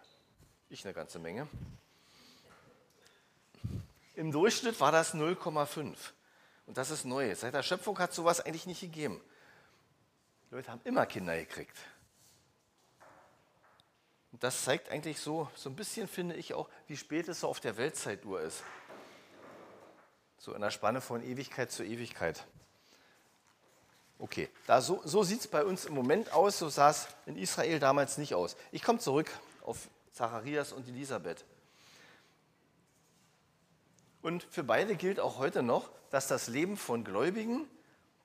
ich 0.71 0.85
eine 0.85 0.95
ganze 0.95 1.19
Menge. 1.19 1.49
Im 4.15 4.33
Durchschnitt 4.33 4.81
war 4.81 4.93
das 4.93 5.15
0,5. 5.15 5.97
Und 6.67 6.79
das 6.79 6.91
ist 6.91 7.05
neu. 7.05 7.35
Seit 7.35 7.55
der 7.55 7.63
Schöpfung 7.63 7.99
hat 7.99 8.15
sowas 8.15 8.41
eigentlich 8.41 8.67
nicht 8.67 8.81
gegeben. 8.81 9.21
Die 10.49 10.55
Leute 10.55 10.71
haben 10.71 10.81
immer 10.85 11.07
Kinder 11.07 11.37
gekriegt. 11.37 11.77
Und 14.33 14.43
das 14.43 14.65
zeigt 14.65 14.91
eigentlich 14.91 15.21
so, 15.21 15.51
so 15.55 15.71
ein 15.71 15.77
bisschen, 15.77 16.09
finde 16.09 16.37
ich 16.37 16.55
auch, 16.55 16.69
wie 16.87 16.97
spät 16.97 17.29
es 17.29 17.45
auf 17.45 17.61
der 17.61 17.77
Weltzeituhr 17.77 18.41
ist. 18.41 18.63
So 20.39 20.55
in 20.55 20.61
der 20.61 20.71
Spanne 20.71 21.01
von 21.01 21.23
Ewigkeit 21.23 21.71
zu 21.73 21.85
Ewigkeit. 21.85 22.45
Okay, 24.19 24.49
da 24.67 24.81
so, 24.81 25.03
so 25.05 25.23
sieht 25.23 25.41
es 25.41 25.49
bei 25.49 25.65
uns 25.65 25.85
im 25.85 25.95
Moment 25.95 26.33
aus, 26.33 26.59
so 26.59 26.69
sah 26.69 26.91
es 26.91 27.09
in 27.27 27.37
Israel 27.37 27.79
damals 27.79 28.17
nicht 28.17 28.35
aus. 28.35 28.57
Ich 28.73 28.83
komme 28.83 28.99
zurück 28.99 29.31
auf 29.63 29.89
Zacharias 30.13 30.73
und 30.73 30.89
Elisabeth. 30.89 31.45
Und 34.23 34.45
für 34.45 34.65
beide 34.65 34.97
gilt 34.97 35.21
auch 35.21 35.39
heute 35.39 35.63
noch, 35.63 35.91
dass 36.11 36.29
das 36.29 36.49
Leben 36.49 36.77
von 36.77 37.05
Gläubigen, 37.05 37.69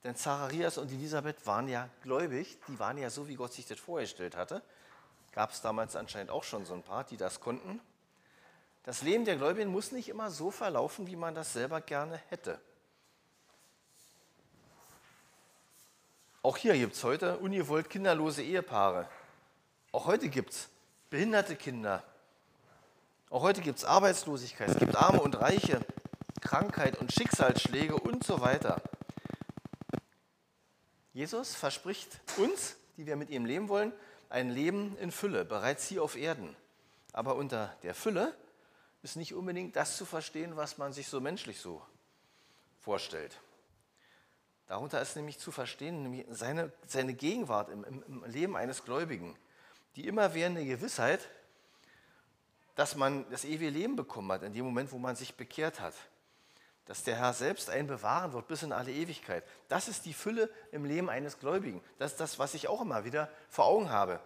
denn 0.04 0.16
Zacharias 0.16 0.78
und 0.78 0.92
Elisabeth 0.92 1.46
waren 1.46 1.68
ja 1.68 1.90
gläubig, 2.04 2.58
die 2.68 2.80
waren 2.80 2.98
ja 2.98 3.10
so, 3.10 3.28
wie 3.28 3.36
Gott 3.36 3.54
sich 3.54 3.68
das 3.68 3.80
vorgestellt 3.80 4.36
hatte, 4.36 4.64
Gab 5.34 5.52
es 5.52 5.62
damals 5.62 5.96
anscheinend 5.96 6.30
auch 6.30 6.44
schon 6.44 6.66
so 6.66 6.74
ein 6.74 6.84
paar, 6.84 7.06
die 7.06 7.18
das 7.18 7.40
konnten. 7.40 7.80
Das 8.84 9.04
Leben 9.04 9.26
der 9.26 9.36
Gläubigen 9.36 9.72
muss 9.72 9.92
nicht 9.92 10.10
immer 10.10 10.32
so 10.32 10.50
verlaufen, 10.50 11.08
wie 11.08 11.16
man 11.16 11.36
das 11.36 11.54
selber 11.54 11.82
gerne 11.82 12.20
hätte. 12.30 12.60
Auch 16.44 16.58
hier 16.58 16.76
gibt 16.76 16.96
es 16.96 17.04
heute 17.04 17.38
ungewollt 17.38 17.90
kinderlose 17.90 18.42
Ehepaare. 18.42 19.08
Auch 19.92 20.08
heute 20.08 20.30
gibt 20.30 20.52
es 20.52 20.70
behinderte 21.12 21.56
Kinder. 21.56 22.04
Auch 23.30 23.44
heute 23.44 23.62
gibt 23.62 23.78
es 23.78 23.86
Arbeitslosigkeit. 23.86 24.70
Es 24.70 24.80
gibt 24.80 24.96
Arme 24.96 25.22
und 25.22 25.40
Reiche, 25.40 25.86
Krankheit 26.42 26.98
und 26.98 27.14
Schicksalsschläge 27.14 27.96
und 27.96 28.24
so 28.24 28.42
weiter. 28.42 28.82
Jesus 31.14 31.54
verspricht 31.54 32.20
uns, 32.38 32.78
die 32.98 33.06
wir 33.06 33.16
mit 33.16 33.30
ihm 33.30 33.46
leben 33.46 33.70
wollen, 33.70 33.94
ein 34.30 34.50
Leben 34.50 34.98
in 34.98 35.12
Fülle, 35.12 35.46
bereits 35.46 35.88
hier 35.88 36.02
auf 36.02 36.16
Erden. 36.16 36.56
Aber 37.14 37.36
unter 37.36 37.76
der 37.84 37.94
Fülle 37.94 38.34
ist 39.04 39.16
nicht 39.16 39.34
unbedingt 39.34 39.76
das 39.76 39.98
zu 39.98 40.06
verstehen, 40.06 40.56
was 40.56 40.78
man 40.78 40.94
sich 40.94 41.08
so 41.08 41.20
menschlich 41.20 41.60
so 41.60 41.82
vorstellt. 42.80 43.40
Darunter 44.68 45.02
ist 45.02 45.16
nämlich 45.16 45.38
zu 45.38 45.52
verstehen, 45.52 46.04
nämlich 46.04 46.26
seine, 46.30 46.72
seine 46.88 47.14
Gegenwart 47.14 47.70
im, 47.70 47.84
im, 47.84 48.24
Leben 48.26 48.56
eines 48.56 48.86
Gläubigen, 48.86 49.38
die 49.96 50.08
immerwährende 50.08 50.66
Gewissheit, 50.66 51.28
dass 52.76 52.96
man 52.96 53.30
das 53.30 53.44
ewige 53.44 53.70
Leben 53.70 53.96
bekommen 53.96 54.32
hat, 54.32 54.44
in 54.44 54.54
dem 54.54 54.64
Moment, 54.64 54.92
wo 54.92 54.98
man 54.98 55.16
sich 55.16 55.36
bekehrt 55.36 55.82
hat. 55.82 55.94
Dass 56.86 57.04
der 57.04 57.18
Herr 57.18 57.34
selbst 57.34 57.70
einen 57.70 57.88
bewahren 57.88 58.34
wird 58.34 58.48
bis 58.48 58.64
in 58.64 58.72
alle 58.72 58.92
Ewigkeit. 58.92 59.44
Das 59.68 59.88
ist 59.88 60.06
die 60.06 60.14
Fülle 60.14 60.50
im 60.72 60.86
Leben 60.86 61.10
eines 61.10 61.38
Gläubigen. 61.38 61.84
Das 62.00 62.14
ist 62.14 62.20
das, 62.20 62.40
was 62.40 62.54
ich 62.54 62.68
auch 62.68 62.82
immer 62.82 63.04
wieder 63.04 63.30
vor 63.50 63.66
Augen 63.66 63.90
habe. 63.90 64.20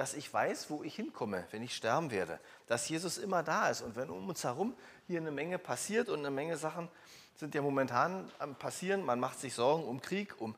Dass 0.00 0.14
ich 0.14 0.32
weiß, 0.32 0.70
wo 0.70 0.82
ich 0.82 0.96
hinkomme, 0.96 1.46
wenn 1.50 1.62
ich 1.62 1.76
sterben 1.76 2.10
werde. 2.10 2.40
Dass 2.66 2.88
Jesus 2.88 3.18
immer 3.18 3.42
da 3.42 3.68
ist. 3.68 3.82
Und 3.82 3.96
wenn 3.96 4.08
um 4.08 4.26
uns 4.30 4.42
herum 4.44 4.74
hier 5.06 5.20
eine 5.20 5.30
Menge 5.30 5.58
passiert 5.58 6.08
und 6.08 6.20
eine 6.20 6.30
Menge 6.30 6.56
Sachen 6.56 6.88
sind 7.36 7.54
ja 7.54 7.60
momentan 7.60 8.32
am 8.38 8.54
Passieren, 8.54 9.04
man 9.04 9.20
macht 9.20 9.38
sich 9.38 9.52
Sorgen 9.52 9.84
um 9.84 10.00
Krieg, 10.00 10.40
um 10.40 10.54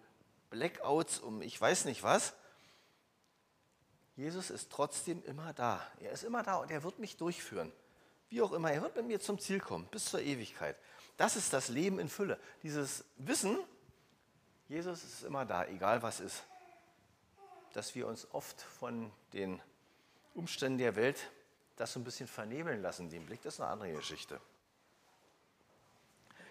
Blackouts, 0.50 1.18
um 1.18 1.42
ich 1.42 1.60
weiß 1.60 1.86
nicht 1.86 2.04
was. 2.04 2.34
Jesus 4.14 4.48
ist 4.48 4.70
trotzdem 4.70 5.24
immer 5.24 5.52
da. 5.52 5.84
Er 5.98 6.12
ist 6.12 6.22
immer 6.22 6.44
da 6.44 6.58
und 6.58 6.70
er 6.70 6.84
wird 6.84 7.00
mich 7.00 7.16
durchführen. 7.16 7.72
Wie 8.28 8.42
auch 8.42 8.52
immer, 8.52 8.70
er 8.70 8.82
wird 8.82 8.94
mit 8.94 9.08
mir 9.08 9.18
zum 9.18 9.40
Ziel 9.40 9.58
kommen, 9.58 9.88
bis 9.90 10.04
zur 10.04 10.20
Ewigkeit. 10.20 10.76
Das 11.16 11.34
ist 11.34 11.52
das 11.52 11.66
Leben 11.66 11.98
in 11.98 12.08
Fülle. 12.08 12.38
Dieses 12.62 13.04
Wissen, 13.16 13.58
Jesus 14.68 15.02
ist 15.02 15.24
immer 15.24 15.44
da, 15.44 15.66
egal 15.66 16.00
was 16.00 16.20
ist. 16.20 16.44
Dass 17.72 17.94
wir 17.94 18.06
uns 18.06 18.26
oft 18.32 18.60
von 18.60 19.10
den 19.32 19.60
Umständen 20.34 20.78
der 20.78 20.96
Welt 20.96 21.30
das 21.76 21.92
so 21.92 22.00
ein 22.00 22.04
bisschen 22.04 22.28
vernebeln 22.28 22.82
lassen, 22.82 23.10
den 23.10 23.26
Blick, 23.26 23.42
das 23.42 23.54
ist 23.54 23.60
eine 23.60 23.70
andere 23.70 23.92
Geschichte. 23.92 24.40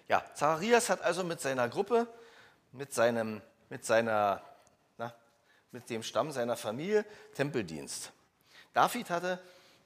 Ja, 0.08 0.24
Zacharias 0.34 0.90
hat 0.90 1.02
also 1.02 1.24
mit 1.24 1.40
seiner 1.40 1.70
Gruppe, 1.70 2.08
mit, 2.72 2.94
seinem, 2.94 3.42
mit, 3.70 3.86
seiner, 3.86 4.42
na, 4.98 5.14
mit 5.72 5.90
dem 5.90 6.04
Stamm 6.04 6.32
seiner 6.32 6.58
Familie 6.58 7.06
Tempeldienst. 7.36 8.12
David 8.74 9.10
hatte 9.10 9.40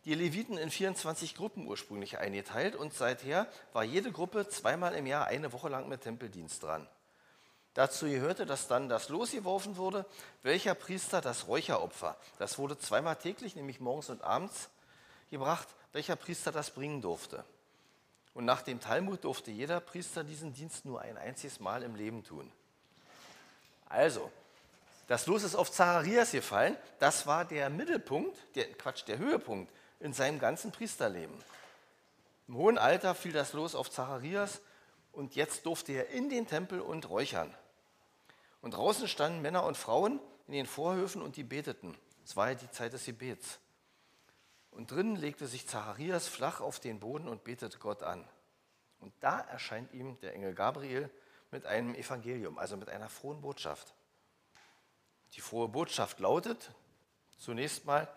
die 0.05 0.13
Leviten 0.13 0.57
in 0.57 0.69
24 0.69 1.35
Gruppen 1.35 1.67
ursprünglich 1.67 2.17
eingeteilt 2.17 2.75
und 2.75 2.93
seither 2.93 3.47
war 3.73 3.83
jede 3.83 4.11
Gruppe 4.11 4.47
zweimal 4.47 4.95
im 4.95 5.07
Jahr 5.07 5.27
eine 5.27 5.51
Woche 5.51 5.69
lang 5.69 5.89
mit 5.89 6.01
Tempeldienst 6.01 6.63
dran. 6.63 6.87
Dazu 7.75 8.05
gehörte, 8.05 8.45
dass 8.45 8.67
dann 8.67 8.87
das 8.87 9.09
losgeworfen 9.09 9.75
wurde, 9.75 10.05
welcher 10.43 10.73
Priester 10.75 11.19
das 11.19 11.47
Räucheropfer, 11.47 12.17
das 12.39 12.57
wurde 12.57 12.79
zweimal 12.79 13.17
täglich, 13.17 13.57
nämlich 13.57 13.81
morgens 13.81 14.09
und 14.09 14.23
abends, 14.23 14.69
gebracht, 15.29 15.67
welcher 15.91 16.15
Priester 16.15 16.53
das 16.53 16.71
bringen 16.71 17.01
durfte. 17.01 17.43
Und 18.33 18.45
nach 18.45 18.61
dem 18.61 18.79
Talmud 18.79 19.25
durfte 19.25 19.51
jeder 19.51 19.81
Priester 19.81 20.23
diesen 20.23 20.53
Dienst 20.53 20.85
nur 20.85 21.01
ein 21.01 21.17
einziges 21.17 21.59
Mal 21.59 21.83
im 21.83 21.95
Leben 21.95 22.23
tun. 22.23 22.49
Also, 23.87 24.31
das 25.07 25.27
Los 25.27 25.43
ist 25.43 25.55
auf 25.55 25.69
Zacharias 25.69 26.31
gefallen. 26.31 26.77
Das 26.99 27.27
war 27.27 27.43
der 27.43 27.69
Mittelpunkt, 27.69 28.37
der 28.55 28.71
Quatsch, 28.73 29.03
der 29.07 29.17
Höhepunkt 29.17 29.71
in 29.99 30.13
seinem 30.13 30.39
ganzen 30.39 30.71
Priesterleben. 30.71 31.35
Im 32.47 32.55
hohen 32.55 32.77
Alter 32.77 33.15
fiel 33.15 33.33
das 33.33 33.51
Los 33.51 33.75
auf 33.75 33.91
Zacharias 33.91 34.61
und 35.11 35.35
jetzt 35.35 35.65
durfte 35.65 35.91
er 35.91 36.09
in 36.09 36.29
den 36.29 36.47
Tempel 36.47 36.79
und 36.79 37.09
räuchern. 37.09 37.53
Und 38.65 38.71
draußen 38.71 39.07
standen 39.07 39.43
Männer 39.43 39.63
und 39.63 39.77
Frauen 39.77 40.19
in 40.47 40.53
den 40.53 40.65
Vorhöfen 40.65 41.21
und 41.21 41.35
die 41.35 41.43
beteten. 41.43 41.95
Es 42.23 42.35
war 42.35 42.49
ja 42.49 42.55
die 42.55 42.71
Zeit 42.71 42.93
des 42.93 43.05
Gebets. 43.05 43.59
Und 44.71 44.89
drinnen 44.89 45.17
legte 45.17 45.45
sich 45.45 45.67
Zacharias 45.67 46.27
flach 46.27 46.61
auf 46.61 46.79
den 46.79 46.99
Boden 46.99 47.27
und 47.27 47.43
betete 47.43 47.77
Gott 47.77 48.01
an. 48.01 48.27
Und 49.01 49.13
da 49.19 49.39
erscheint 49.39 49.93
ihm 49.93 50.19
der 50.21 50.33
Engel 50.33 50.55
Gabriel 50.55 51.11
mit 51.51 51.67
einem 51.67 51.93
Evangelium, 51.93 52.57
also 52.57 52.75
mit 52.75 52.89
einer 52.89 53.07
frohen 53.07 53.39
Botschaft. 53.41 53.93
Die 55.33 55.41
frohe 55.41 55.67
Botschaft 55.67 56.19
lautet 56.19 56.71
zunächst 57.37 57.85
mal, 57.85 58.09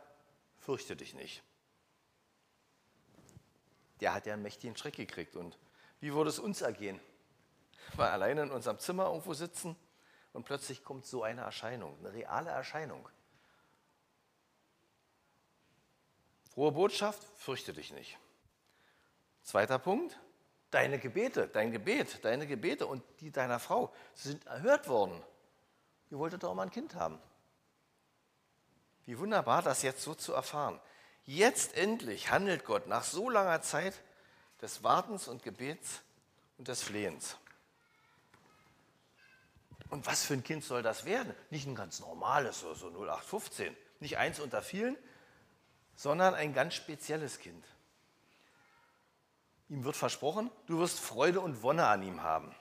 fürchte 0.57 0.97
dich 0.97 1.13
nicht 1.13 1.43
der 4.01 4.15
hat 4.15 4.27
ja 4.27 4.35
einen 4.35 4.43
mächtigen 4.43 4.77
Schreck 4.77 4.95
gekriegt. 4.95 5.37
Und 5.37 5.59
wie 6.01 6.15
würde 6.15 6.31
es 6.31 6.39
uns 6.39 6.61
ergehen? 6.61 7.01
Mal 7.97 8.11
alleine 8.11 8.43
in 8.43 8.51
unserem 8.53 8.79
Zimmer 8.79 9.07
irgendwo 9.07 9.35
sitzen 9.35 9.77
und 10.33 10.45
plötzlich 10.45 10.85
kommt 10.85 11.07
so 11.07 11.23
eine 11.23 11.43
Erscheinung, 11.43 11.97
eine 11.99 12.13
reale 12.13 12.51
Erscheinung. 12.51 13.09
Frohe 16.51 16.73
Botschaft, 16.73 17.23
fürchte 17.37 17.73
dich 17.73 17.93
nicht. 17.93 18.19
Zweiter 19.43 19.79
Punkt, 19.79 20.19
deine 20.71 20.99
Gebete, 20.99 21.49
dein 21.49 21.73
Gebet, 21.73 22.25
deine 22.25 22.47
Gebete 22.47 22.87
und 22.87 23.03
die 23.21 23.31
deiner 23.31 23.59
Frau 23.59 23.93
sind 24.15 24.47
erhört 24.47 24.89
worden. 24.89 25.23
Ihr 26.11 26.19
wolltet 26.19 26.43
doch 26.43 26.55
mal 26.55 26.65
ein 26.65 26.71
Kind 26.71 26.95
haben. 26.95 27.19
Wie 29.07 29.19
wunderbar, 29.19 29.63
das 29.63 29.83
jetzt 29.83 30.03
so 30.03 30.15
zu 30.15 30.33
erfahren. 30.35 30.81
Jetzt 31.25 31.77
endlich 31.77 32.31
handelt 32.31 32.65
Gott 32.65 32.87
nach 32.87 33.05
so 33.05 33.31
langer 33.31 33.63
Zeit 33.63 33.95
des 34.61 34.83
Wartens 34.83 35.29
und 35.29 35.43
Gebets 35.43 36.03
und 36.59 36.69
des 36.69 36.83
Flehens. 36.83 37.37
Und 39.91 40.07
was 40.07 40.25
für 40.25 40.35
ein 40.35 40.45
Kind 40.45 40.65
soll 40.65 40.83
das 40.83 41.05
werden? 41.05 41.35
Nicht 41.51 41.67
ein 41.67 41.75
ganz 41.75 42.01
normales, 42.01 42.61
so, 42.61 42.75
so 42.75 42.89
0815, 42.89 43.75
nicht 44.01 44.19
eins 44.19 44.39
unter 44.39 44.63
vielen, 44.63 44.97
sondern 45.97 46.35
ein 46.35 46.53
ganz 46.53 46.75
spezielles 46.75 47.39
Kind. 47.39 47.65
Ihm 49.69 49.85
wird 49.85 49.97
versprochen, 49.97 50.51
du 50.67 50.79
wirst 50.79 51.01
Freude 51.01 51.41
und 51.41 51.63
Wonne 51.63 51.87
an 51.87 52.03
ihm 52.03 52.23
haben. 52.23 52.55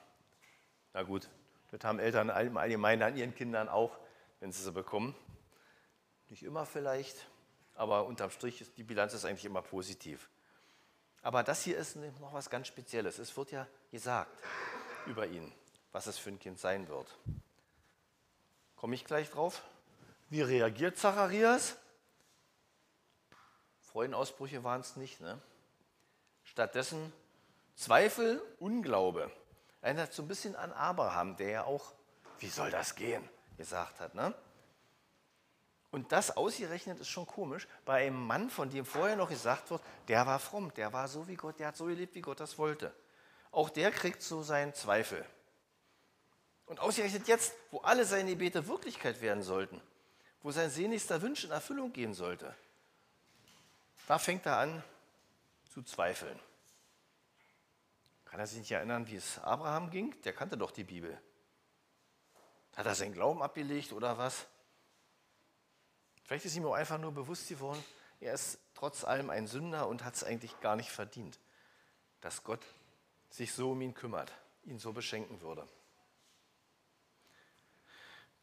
Na 0.94 1.04
gut, 1.04 1.30
das 1.72 1.84
haben 1.84 2.00
Eltern 2.00 2.30
im 2.30 2.58
Allgemeinen 2.58 3.04
an 3.04 3.18
ihren 3.18 3.36
Kindern 3.36 3.70
auch, 3.70 3.98
wenn 4.40 4.52
sie 4.52 4.64
sie 4.64 4.72
bekommen. 4.72 5.16
Nicht 6.30 6.44
immer 6.44 6.66
vielleicht, 6.66 7.28
aber 7.76 8.06
unterm 8.06 8.32
Strich 8.32 8.62
ist 8.62 8.78
die 8.78 8.84
Bilanz 8.84 9.14
ist 9.14 9.24
eigentlich 9.24 9.46
immer 9.46 9.62
positiv. 9.62 10.30
Aber 11.22 11.44
das 11.44 11.64
hier 11.64 11.78
ist 11.78 11.96
noch 11.96 12.34
was 12.34 12.50
ganz 12.50 12.68
Spezielles. 12.68 13.20
Es 13.20 13.36
wird 13.36 13.52
ja 13.52 13.68
gesagt 13.92 14.32
über 15.06 15.28
ihn, 15.28 15.54
was 15.92 16.08
es 16.08 16.18
für 16.18 16.30
ein 16.30 16.40
Kind 16.40 16.60
sein 16.60 16.88
wird. 16.88 17.18
Komme 18.76 18.96
ich 18.96 19.06
gleich 19.06 19.30
drauf? 19.30 19.64
Wie 20.30 20.42
reagiert 20.42 20.98
Zacharias? 20.98 21.78
Freudenausbrüche 23.82 24.64
waren 24.64 24.82
es 24.82 24.96
nicht. 24.96 25.22
Ne? 25.22 25.40
Stattdessen 26.44 27.12
Zweifel, 27.76 28.42
Unglaube. 28.60 29.32
Erinnert 29.82 30.14
so 30.14 30.24
ein 30.24 30.28
bisschen 30.28 30.56
an 30.56 30.74
Abraham, 30.74 31.38
der 31.38 31.50
ja 31.50 31.64
auch, 31.64 31.94
wie 32.40 32.50
soll 32.50 32.72
das 32.72 32.96
gehen, 32.96 33.28
gesagt 33.58 34.00
hat. 34.00 34.16
Ne? 34.16 34.34
Und 35.92 36.12
das 36.12 36.36
ausgerechnet 36.36 37.00
ist 37.00 37.08
schon 37.08 37.26
komisch 37.26 37.68
bei 37.86 38.06
einem 38.06 38.26
Mann, 38.28 38.50
von 38.50 38.70
dem 38.70 38.86
vorher 38.86 39.16
noch 39.16 39.30
gesagt 39.30 39.72
wird, 39.72 39.82
der 40.08 40.26
war 40.26 40.40
fromm, 40.40 40.74
der 40.74 40.92
war 40.92 41.08
so 41.08 41.28
wie 41.28 41.36
Gott, 41.36 41.60
der 41.60 41.68
hat 41.68 41.78
so 41.78 41.86
gelebt, 41.86 42.14
wie 42.16 42.22
Gott 42.22 42.40
das 42.40 42.58
wollte. 42.58 42.94
Auch 43.52 43.70
der 43.70 43.92
kriegt 43.92 44.22
so 44.22 44.44
seinen 44.44 44.74
Zweifel. 44.74 45.26
Und 46.68 46.80
ausgerechnet 46.80 47.28
jetzt, 47.28 47.54
wo 47.72 47.80
alle 47.80 48.06
seine 48.06 48.30
Gebete 48.32 48.68
Wirklichkeit 48.68 49.22
werden 49.22 49.42
sollten, 49.42 49.82
wo 50.42 50.52
sein 50.52 50.70
sehnlichster 50.70 51.22
Wunsch 51.22 51.44
in 51.44 51.52
Erfüllung 51.52 51.92
gehen 51.92 52.14
sollte, 52.14 52.54
da 54.08 54.20
fängt 54.20 54.46
er 54.46 54.58
an 54.60 54.84
zu 55.74 55.82
zweifeln. 55.82 56.40
Kann 58.26 58.40
er 58.40 58.48
sich 58.48 58.60
nicht 58.60 58.72
erinnern, 58.72 59.08
wie 59.08 59.16
es 59.16 59.40
Abraham 59.40 59.90
ging? 59.90 60.14
Der 60.24 60.34
kannte 60.34 60.58
doch 60.58 60.72
die 60.72 60.84
Bibel. 60.84 61.20
Hat 62.76 62.86
er 62.86 62.96
seinen 62.96 63.14
Glauben 63.14 63.42
abgelegt 63.42 63.94
oder 63.94 64.18
was? 64.18 64.46
Vielleicht 66.24 66.46
ist 66.46 66.56
ihm 66.56 66.66
auch 66.66 66.74
einfach 66.74 66.98
nur 66.98 67.14
bewusst 67.14 67.48
geworden, 67.48 67.84
er 68.20 68.34
ist 68.34 68.60
trotz 68.74 69.04
allem 69.04 69.30
ein 69.30 69.48
Sünder 69.48 69.88
und 69.88 70.04
hat 70.04 70.16
es 70.16 70.24
eigentlich 70.24 70.60
gar 70.60 70.76
nicht 70.76 70.90
verdient, 70.90 71.40
dass 72.22 72.44
Gott 72.44 72.66
sich 73.30 73.54
so 73.54 73.72
um 73.72 73.82
ihn 73.82 73.94
kümmert, 73.94 74.32
ihn 74.64 74.80
so 74.80 74.92
beschenken 74.92 75.42
würde. 75.42 75.68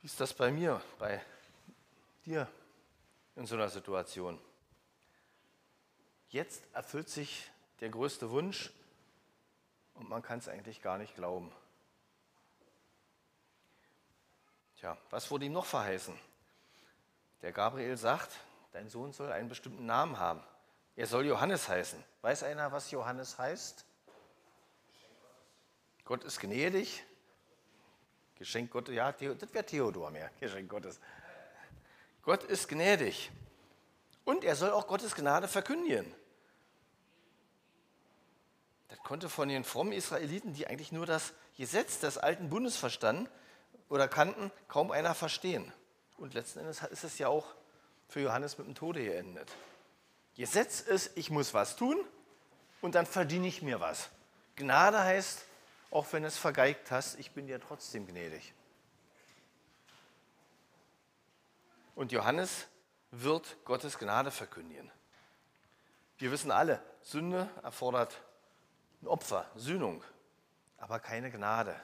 Wie 0.05 0.07
ist 0.07 0.21
das 0.21 0.35
bei 0.35 0.51
mir, 0.51 0.83
bei 0.99 1.19
dir 2.27 2.47
in 3.37 3.47
so 3.47 3.55
einer 3.55 3.71
Situation? 3.71 4.39
Jetzt 6.29 6.63
erfüllt 6.75 7.09
sich 7.09 7.51
der 7.81 7.89
größte 7.89 8.29
Wunsch 8.29 8.71
und 9.95 10.07
man 10.11 10.21
kann 10.21 10.41
es 10.41 10.47
eigentlich 10.47 10.83
gar 10.83 10.99
nicht 10.99 11.15
glauben. 11.15 11.51
Tja, 14.77 14.99
was 15.09 15.31
wurde 15.31 15.47
ihm 15.47 15.55
noch 15.55 15.65
verheißen? 15.65 16.15
Der 17.41 17.53
Gabriel 17.53 17.97
sagt, 17.97 18.31
dein 18.73 18.91
Sohn 18.91 19.15
soll 19.15 19.33
einen 19.33 19.49
bestimmten 19.49 19.87
Namen 19.87 20.19
haben. 20.19 20.43
Er 20.97 21.07
soll 21.07 21.25
Johannes 21.25 21.67
heißen. 21.67 22.05
Weiß 22.21 22.43
einer, 22.43 22.73
was 22.73 22.91
Johannes 22.91 23.39
heißt? 23.39 23.87
Gott 26.05 26.25
ist 26.25 26.41
gnädig. 26.41 27.03
Geschenk 28.45 28.71
Gottes, 28.71 28.95
ja, 28.95 29.11
das 29.11 29.55
wäre 29.55 29.65
Theodor 29.65 30.11
mehr, 30.11 30.31
Geschenk 30.39 30.69
Gottes. 30.69 31.01
Gott 32.21 32.45
ist 32.45 32.69
gnädig. 32.69 33.31
Und 34.27 34.45
er 34.45 34.55
soll 34.55 34.71
auch 34.71 34.87
Gottes 34.87 35.15
Gnade 35.15 35.49
verkündigen. 35.49 36.15
Das 38.89 38.99
konnte 38.99 39.31
von 39.31 39.49
den 39.49 39.65
frommen 39.65 39.95
Israeliten, 39.95 40.53
die 40.53 40.67
eigentlich 40.67 40.93
nur 40.93 41.07
das 41.07 41.33
Gesetz 41.57 42.01
des 42.01 42.19
alten 42.19 42.51
Bundes 42.51 42.77
verstanden 42.77 43.31
oder 43.89 44.09
kannten, 44.09 44.51
kaum 44.69 44.91
einer 44.91 45.15
verstehen. 45.15 45.73
Und 46.19 46.35
letzten 46.35 46.59
Endes 46.59 46.83
ist 46.83 47.05
es 47.05 47.17
ja 47.17 47.29
auch 47.29 47.47
für 48.09 48.21
Johannes 48.21 48.59
mit 48.59 48.67
dem 48.67 48.75
Tode 48.75 49.03
geendet. 49.03 49.51
Gesetz 50.37 50.83
ist, 50.83 51.17
ich 51.17 51.31
muss 51.31 51.55
was 51.55 51.77
tun 51.77 51.97
und 52.83 52.95
dann 52.95 53.07
verdiene 53.07 53.47
ich 53.47 53.63
mir 53.63 53.81
was. 53.81 54.11
Gnade 54.57 55.03
heißt, 55.03 55.47
auch 55.95 56.13
wenn 56.13 56.25
es 56.25 56.37
vergeigt 56.37 56.91
hast, 56.91 57.19
ich 57.21 57.31
bin 57.31 57.47
dir 57.47 57.61
trotzdem 57.61 58.05
gnädig. 58.07 58.53
Und 61.95 62.11
Johannes 62.11 62.67
wird 63.13 63.57
Gottes 63.65 63.97
Gnade 63.99 64.33
verkündigen. 64.33 64.91
Wir 66.19 66.33
wissen 66.33 66.51
alle, 66.51 66.83
Sünde 67.03 67.49
erfordert 67.63 68.21
ein 69.03 69.07
Opfer, 69.07 69.49
Sühnung, 69.55 70.03
aber 70.79 70.99
keine 70.99 71.31
Gnade. 71.31 71.81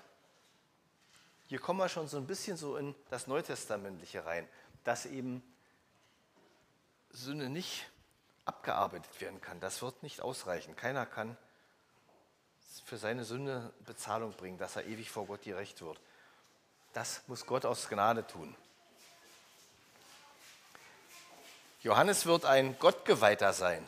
Hier 1.46 1.60
kommen 1.60 1.78
wir 1.78 1.88
schon 1.88 2.08
so 2.08 2.16
ein 2.16 2.26
bisschen 2.26 2.56
so 2.56 2.76
in 2.76 2.96
das 3.10 3.28
Neutestamentliche 3.28 4.26
rein, 4.26 4.48
dass 4.82 5.06
eben 5.06 5.40
Sünde 7.10 7.48
nicht 7.48 7.88
abgearbeitet 8.44 9.20
werden 9.20 9.40
kann. 9.40 9.60
Das 9.60 9.82
wird 9.82 10.02
nicht 10.02 10.20
ausreichen. 10.20 10.74
Keiner 10.74 11.06
kann 11.06 11.36
für 12.84 12.96
seine 12.96 13.24
Sünde 13.24 13.72
Bezahlung 13.84 14.32
bringen, 14.32 14.58
dass 14.58 14.76
er 14.76 14.86
ewig 14.86 15.10
vor 15.10 15.26
Gott 15.26 15.42
gerecht 15.42 15.82
wird. 15.82 16.00
Das 16.92 17.22
muss 17.26 17.46
Gott 17.46 17.64
aus 17.64 17.88
Gnade 17.88 18.26
tun. 18.26 18.54
Johannes 21.82 22.26
wird 22.26 22.44
ein 22.44 22.78
Gottgeweihter 22.78 23.52
sein, 23.52 23.86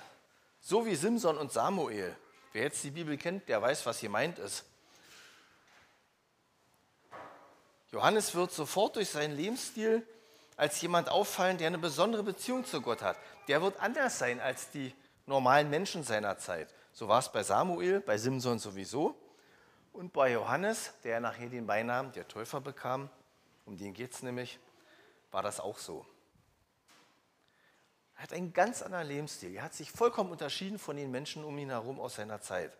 so 0.61 0.87
wie 0.87 0.95
Simson 0.95 1.37
und 1.37 1.53
Samuel. 1.53 2.17
Wer 2.53 2.65
jetzt 2.65 2.83
die 2.85 2.91
Bibel 2.91 3.17
kennt, 3.17 3.49
der 3.49 3.61
weiß, 3.61 3.85
was 3.87 4.01
gemeint 4.01 4.39
ist. 4.39 4.65
Johannes 7.91 8.35
wird 8.35 8.53
sofort 8.53 8.97
durch 8.97 9.11
seinen 9.11 9.37
Lebensstil 9.37 10.07
als 10.57 10.81
jemand 10.81 11.09
auffallen, 11.09 11.59
der 11.59 11.67
eine 11.67 11.79
besondere 11.79 12.23
Beziehung 12.23 12.65
zu 12.65 12.81
Gott 12.81 13.03
hat. 13.03 13.19
Der 13.49 13.61
wird 13.61 13.79
anders 13.81 14.19
sein 14.19 14.41
als 14.41 14.71
die 14.71 14.95
normalen 15.27 15.69
Menschen 15.69 16.05
seiner 16.05 16.39
Zeit. 16.39 16.69
So 16.93 17.09
war 17.09 17.19
es 17.19 17.31
bei 17.31 17.43
Samuel, 17.43 18.01
bei 18.01 18.19
Simson 18.19 18.59
sowieso. 18.59 19.17
Und 19.93 20.13
bei 20.13 20.33
Johannes, 20.33 20.93
der 21.05 21.21
nachher 21.21 21.49
den 21.49 21.67
Beinamen 21.67 22.13
der 22.13 22.29
Täufer 22.29 22.61
bekam, 22.61 23.11
um 23.65 23.77
den 23.77 23.95
geht 23.95 24.13
es 24.13 24.23
nämlich, 24.23 24.59
war 25.31 25.43
das 25.43 25.61
auch 25.61 25.79
so. 25.79 26.07
Er 28.17 28.23
hat 28.25 28.33
einen 28.33 28.53
ganz 28.53 28.83
anderen 28.83 29.09
Lebensstil. 29.09 29.55
Er 29.55 29.65
hat 29.65 29.75
sich 29.75 29.91
vollkommen 29.91 30.31
unterschieden 30.31 30.79
von 30.79 30.97
den 30.97 31.11
Menschen 31.11 31.45
um 31.45 31.57
ihn 31.59 31.71
herum 31.71 31.99
aus 31.99 32.17
seiner 32.17 32.41
Zeit. 32.41 32.77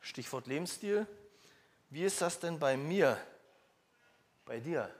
Stichwort 0.00 0.46
Lebensstil. 0.46 1.06
Wie 1.90 2.04
ist 2.04 2.20
das 2.20 2.38
denn 2.40 2.58
bei 2.58 2.76
mir, 2.76 3.18
bei 4.44 4.60
dir, 4.60 4.90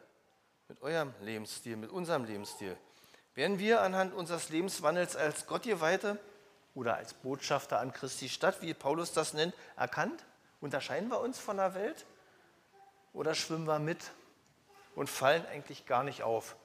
mit 0.68 0.80
eurem 0.80 1.12
Lebensstil, 1.20 1.76
mit 1.76 1.90
unserem 1.90 2.24
Lebensstil? 2.24 2.76
Werden 3.34 3.58
wir 3.58 3.82
anhand 3.82 4.14
unseres 4.14 4.48
Lebenswandels 4.48 5.16
als 5.16 5.46
Gottgeweihte 5.46 6.18
oder 6.74 6.96
als 6.96 7.14
Botschafter 7.14 7.80
an 7.80 7.92
Christi 7.92 8.28
Stadt, 8.28 8.60
wie 8.60 8.74
Paulus 8.74 9.12
das 9.12 9.32
nennt, 9.32 9.54
erkannt? 9.76 10.24
Unterscheiden 10.60 11.08
wir 11.08 11.20
uns 11.20 11.38
von 11.38 11.56
der 11.56 11.74
Welt? 11.74 12.04
Oder 13.12 13.34
schwimmen 13.34 13.66
wir 13.66 13.78
mit 13.78 14.10
und 14.96 15.08
fallen 15.08 15.46
eigentlich 15.46 15.86
gar 15.86 16.02
nicht 16.02 16.22
auf? 16.22 16.56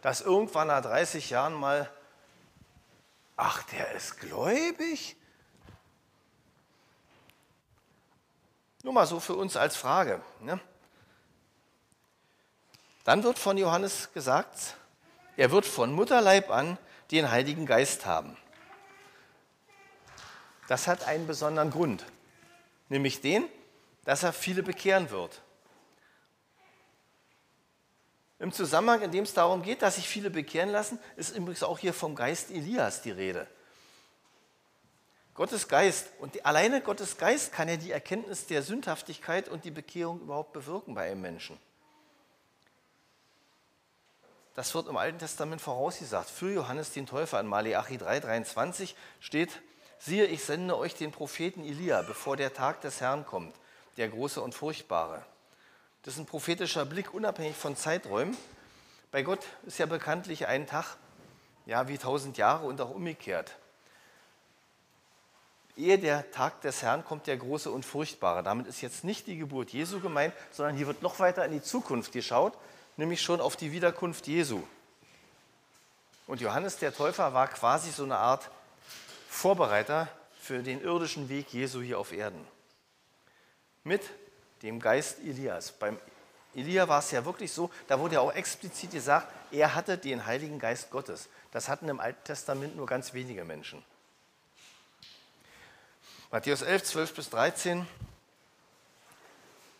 Dass 0.00 0.20
irgendwann 0.20 0.68
nach 0.68 0.82
30 0.82 1.30
Jahren 1.30 1.54
mal, 1.54 1.88
ach, 3.36 3.62
der 3.64 3.92
ist 3.92 4.18
gläubig? 4.18 5.16
Nur 8.82 8.92
mal 8.92 9.06
so 9.06 9.20
für 9.20 9.34
uns 9.34 9.56
als 9.56 9.76
Frage. 9.76 10.20
Ne? 10.40 10.58
Dann 13.04 13.22
wird 13.22 13.38
von 13.38 13.56
Johannes 13.56 14.12
gesagt, 14.12 14.76
er 15.36 15.52
wird 15.52 15.66
von 15.66 15.92
Mutterleib 15.92 16.50
an 16.50 16.78
den 17.12 17.30
Heiligen 17.30 17.64
Geist 17.64 18.06
haben. 18.06 18.36
Das 20.72 20.88
hat 20.88 21.06
einen 21.06 21.26
besonderen 21.26 21.70
Grund, 21.70 22.02
nämlich 22.88 23.20
den, 23.20 23.46
dass 24.06 24.22
er 24.22 24.32
viele 24.32 24.62
bekehren 24.62 25.10
wird. 25.10 25.42
Im 28.38 28.52
Zusammenhang, 28.52 29.02
in 29.02 29.10
dem 29.10 29.24
es 29.24 29.34
darum 29.34 29.62
geht, 29.62 29.82
dass 29.82 29.96
sich 29.96 30.08
viele 30.08 30.30
bekehren 30.30 30.70
lassen, 30.70 30.98
ist 31.16 31.36
übrigens 31.36 31.62
auch 31.62 31.78
hier 31.78 31.92
vom 31.92 32.14
Geist 32.14 32.50
Elias 32.50 33.02
die 33.02 33.10
Rede. 33.10 33.46
Gottes 35.34 35.68
Geist 35.68 36.08
und 36.20 36.42
alleine 36.46 36.80
Gottes 36.80 37.18
Geist 37.18 37.52
kann 37.52 37.68
ja 37.68 37.76
die 37.76 37.90
Erkenntnis 37.90 38.46
der 38.46 38.62
Sündhaftigkeit 38.62 39.50
und 39.50 39.66
die 39.66 39.70
Bekehrung 39.70 40.22
überhaupt 40.22 40.54
bewirken 40.54 40.94
bei 40.94 41.10
einem 41.10 41.20
Menschen. 41.20 41.58
Das 44.54 44.74
wird 44.74 44.88
im 44.88 44.96
Alten 44.96 45.18
Testament 45.18 45.60
vorausgesagt. 45.60 46.30
Für 46.30 46.50
Johannes 46.50 46.92
den 46.92 47.04
Täufer 47.04 47.38
in 47.40 47.46
Maleachi 47.46 47.98
3,23 47.98 48.94
steht: 49.20 49.60
Siehe, 50.04 50.26
ich 50.26 50.42
sende 50.42 50.76
euch 50.76 50.96
den 50.96 51.12
Propheten 51.12 51.64
Elia, 51.64 52.02
bevor 52.02 52.36
der 52.36 52.52
Tag 52.52 52.80
des 52.80 53.00
Herrn 53.00 53.24
kommt, 53.24 53.54
der 53.96 54.08
große 54.08 54.40
und 54.40 54.52
furchtbare. 54.52 55.24
Das 56.02 56.14
ist 56.14 56.20
ein 56.20 56.26
prophetischer 56.26 56.84
Blick, 56.84 57.14
unabhängig 57.14 57.54
von 57.54 57.76
Zeiträumen. 57.76 58.36
Bei 59.12 59.22
Gott 59.22 59.38
ist 59.64 59.78
ja 59.78 59.86
bekanntlich 59.86 60.48
ein 60.48 60.66
Tag 60.66 60.96
ja, 61.66 61.86
wie 61.86 61.98
tausend 61.98 62.36
Jahre 62.36 62.66
und 62.66 62.80
auch 62.80 62.90
umgekehrt. 62.90 63.54
Ehe 65.76 66.00
der 66.00 66.28
Tag 66.32 66.60
des 66.62 66.82
Herrn 66.82 67.04
kommt 67.04 67.28
der 67.28 67.36
große 67.36 67.70
und 67.70 67.84
furchtbare. 67.84 68.42
Damit 68.42 68.66
ist 68.66 68.80
jetzt 68.80 69.04
nicht 69.04 69.28
die 69.28 69.38
Geburt 69.38 69.70
Jesu 69.70 70.00
gemeint, 70.00 70.34
sondern 70.50 70.74
hier 70.74 70.88
wird 70.88 71.02
noch 71.02 71.20
weiter 71.20 71.44
in 71.44 71.52
die 71.52 71.62
Zukunft 71.62 72.10
geschaut, 72.10 72.54
nämlich 72.96 73.22
schon 73.22 73.40
auf 73.40 73.54
die 73.54 73.70
Wiederkunft 73.70 74.26
Jesu. 74.26 74.64
Und 76.26 76.40
Johannes 76.40 76.78
der 76.78 76.92
Täufer 76.92 77.34
war 77.34 77.46
quasi 77.46 77.92
so 77.92 78.02
eine 78.02 78.16
Art 78.16 78.50
Vorbereiter 79.32 80.08
für 80.38 80.62
den 80.62 80.82
irdischen 80.82 81.28
Weg 81.28 81.52
Jesu 81.52 81.80
hier 81.80 81.98
auf 81.98 82.12
Erden. 82.12 82.46
Mit 83.82 84.02
dem 84.62 84.78
Geist 84.78 85.18
Elias. 85.20 85.72
Beim 85.72 85.98
Elia 86.54 86.86
war 86.86 86.98
es 86.98 87.10
ja 87.10 87.24
wirklich 87.24 87.50
so, 87.50 87.70
da 87.88 87.98
wurde 87.98 88.16
ja 88.16 88.20
auch 88.20 88.34
explizit 88.34 88.90
gesagt, 88.90 89.26
er 89.50 89.74
hatte 89.74 89.96
den 89.96 90.26
Heiligen 90.26 90.58
Geist 90.58 90.90
Gottes. 90.90 91.30
Das 91.50 91.68
hatten 91.68 91.88
im 91.88 91.98
Alten 91.98 92.22
Testament 92.24 92.76
nur 92.76 92.86
ganz 92.86 93.14
wenige 93.14 93.44
Menschen. 93.44 93.82
Matthäus 96.30 96.60
11, 96.60 96.84
12 96.84 97.14
bis 97.14 97.30
13, 97.30 97.86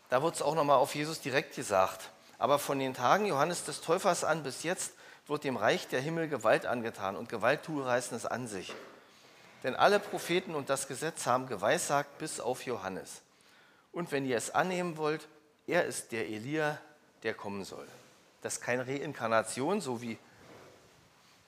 da 0.09 0.23
wird 0.23 0.35
es 0.35 0.43
auch 0.43 0.55
nochmal 0.55 0.79
auf 0.79 0.95
Jesus 0.95 1.21
direkt 1.21 1.55
gesagt. 1.55 2.11
Aber 2.39 2.59
von 2.59 2.79
den 2.79 2.95
Tagen 2.95 3.27
Johannes 3.27 3.65
des 3.65 3.83
Täufers 3.83 4.25
an 4.25 4.43
bis 4.43 4.63
jetzt 4.63 4.95
wird 5.27 5.45
dem 5.45 5.57
Reich 5.57 5.89
der 5.89 6.01
Himmel 6.01 6.29
Gewalt 6.29 6.65
angetan 6.67 7.17
und 7.17 7.29
Gewalttue 7.29 7.85
reißen 7.85 8.17
es 8.17 8.27
an 8.27 8.49
sich. 8.49 8.75
Denn 9.63 9.77
alle 9.77 10.01
Propheten 10.01 10.55
und 10.55 10.69
das 10.71 10.89
Gesetz 10.89 11.27
haben 11.27 11.47
geweissagt 11.47 12.19
bis 12.19 12.41
auf 12.41 12.65
Johannes. 12.65 13.23
Und 13.93 14.11
wenn 14.11 14.25
ihr 14.25 14.37
es 14.37 14.51
annehmen 14.51 14.97
wollt, 14.97 15.29
er 15.67 15.85
ist 15.85 16.13
der 16.13 16.29
Elia, 16.29 16.79
der 17.23 17.35
kommen 17.35 17.65
soll. 17.65 17.87
Das 18.41 18.55
ist 18.55 18.61
keine 18.61 18.87
Reinkarnation, 18.87 19.81
so 19.81 20.03
wie 20.03 20.19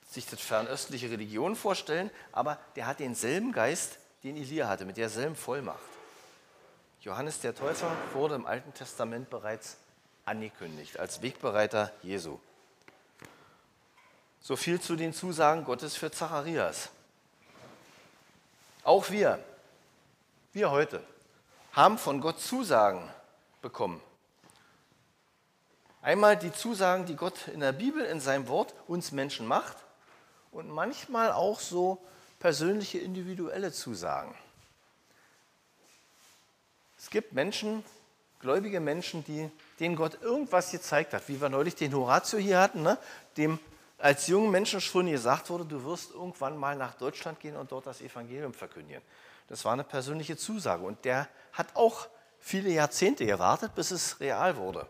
sich 0.09 0.27
das 0.27 0.41
fernöstliche 0.41 1.11
Religionen 1.11 1.57
vorstellen, 1.57 2.11
aber 2.31 2.59
der 2.77 2.87
hat 2.87 3.01
denselben 3.01 3.53
Geist, 3.53 3.99
den 4.23 4.37
Elia 4.37 4.69
hatte, 4.69 4.85
mit 4.85 4.97
derselben 4.97 5.35
Vollmacht. 5.35 5.81
Johannes 7.01 7.41
der 7.41 7.55
Täufer 7.55 7.91
wurde 8.13 8.37
im 8.37 8.47
Alten 8.47 8.73
Testament 8.73 9.29
bereits 9.29 9.77
angekündigt 10.25 10.99
als 10.99 11.21
Wegbereiter 11.21 11.93
Jesu. 12.03 12.39
So 14.41 14.57
viel 14.57 14.81
zu 14.81 14.97
den 14.97 15.13
Zusagen 15.13 15.65
Gottes 15.65 15.97
für 15.97 16.11
Zacharias. 16.11 16.91
Auch 18.85 19.09
wir, 19.09 19.43
wir 20.53 20.71
heute, 20.71 21.03
haben 21.73 21.97
von 21.97 22.21
Gott 22.21 22.39
Zusagen 22.39 23.11
bekommen. 23.63 23.99
Einmal 26.03 26.37
die 26.37 26.53
Zusagen, 26.53 27.07
die 27.07 27.17
Gott 27.17 27.49
in 27.49 27.61
der 27.61 27.73
Bibel, 27.73 28.05
in 28.05 28.21
seinem 28.21 28.47
Wort 28.47 28.75
uns 28.87 29.11
Menschen 29.11 29.47
macht 29.47 29.79
und 30.53 30.69
manchmal 30.69 31.33
auch 31.33 31.61
so 31.61 31.97
persönliche, 32.41 32.99
individuelle 32.99 33.73
Zusagen. 33.73 34.35
Es 36.99 37.09
gibt 37.09 37.33
Menschen, 37.33 37.83
gläubige 38.39 38.81
Menschen, 38.81 39.25
die, 39.25 39.51
denen 39.81 39.97
Gott 39.97 40.21
irgendwas 40.21 40.71
gezeigt 40.71 41.15
hat, 41.15 41.27
wie 41.29 41.41
wir 41.41 41.49
neulich 41.49 41.75
den 41.75 41.95
Horatio 41.95 42.39
hier 42.39 42.61
hatten, 42.61 42.83
ne? 42.83 42.99
dem 43.39 43.59
als 44.05 44.27
jungen 44.27 44.51
Menschen 44.51 44.83
schon 44.83 45.07
gesagt 45.07 45.49
wurde, 45.49 45.65
du 45.65 45.83
wirst 45.83 46.11
irgendwann 46.11 46.59
mal 46.59 46.77
nach 46.77 46.95
Deutschland 46.95 47.41
gehen 47.41 47.57
und 47.57 47.73
dort 47.73 47.87
das 47.87 48.03
Evangelium 48.03 48.53
verkündigen. 48.53 49.01
Das 49.49 49.65
war 49.65 49.73
eine 49.73 49.83
persönliche 49.83 50.37
Zusage 50.37 50.85
und 50.85 51.03
der 51.07 51.27
hat 51.55 51.75
auch 51.75 52.09
viele 52.39 52.69
Jahrzehnte 52.69 53.25
gewartet, 53.25 53.75
bis 53.75 53.93
es 53.93 54.21
real 54.21 54.59
wurde. 54.59 54.87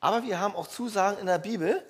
Aber 0.00 0.22
wir 0.22 0.40
haben 0.40 0.56
auch 0.56 0.66
Zusagen 0.66 1.18
in 1.18 1.26
der 1.26 1.36
Bibel, 1.36 1.84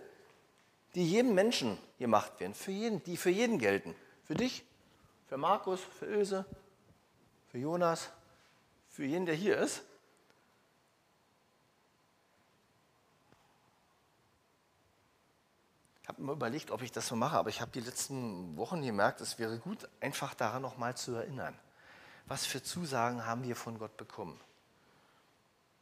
die 0.97 1.09
jedem 1.09 1.33
Menschen 1.33 1.79
gemacht 1.97 2.41
werden, 2.41 2.55
für 2.55 2.73
jeden, 2.73 3.01
die 3.05 3.17
für 3.17 3.31
jeden 3.31 3.61
gelten. 3.61 3.95
Für 4.25 4.35
dich, 4.35 4.65
für 5.29 5.37
Markus, 5.37 5.79
für 5.97 6.07
Ilse, 6.07 6.45
für 7.53 7.59
Jonas, 7.59 8.11
für 8.89 9.05
jeden, 9.05 9.27
der 9.27 9.37
hier 9.37 9.59
ist. 9.59 9.83
Mir 16.23 16.33
überlegt, 16.33 16.71
ob 16.71 16.83
ich 16.83 16.93
das 16.93 17.09
so 17.09 17.17
mache, 17.17 17.37
aber 17.37 17.49
ich 17.49 17.61
habe 17.61 17.73
die 17.73 17.81
letzten 17.81 18.57
Wochen 18.57 18.81
gemerkt, 18.81 19.21
es 19.21 19.41
wäre 19.41 19.59
gut, 19.59 19.89
einfach 20.01 20.35
daran 20.35 20.63
nochmal 20.63 20.97
zu 20.97 21.17
erinnern. 21.17 21.59
Was 22.27 22.47
für 22.47 22.63
Zusagen 22.63 23.27
haben 23.27 23.43
wir 23.43 23.57
von 23.57 23.77
Gott 23.77 23.97
bekommen? 23.97 24.39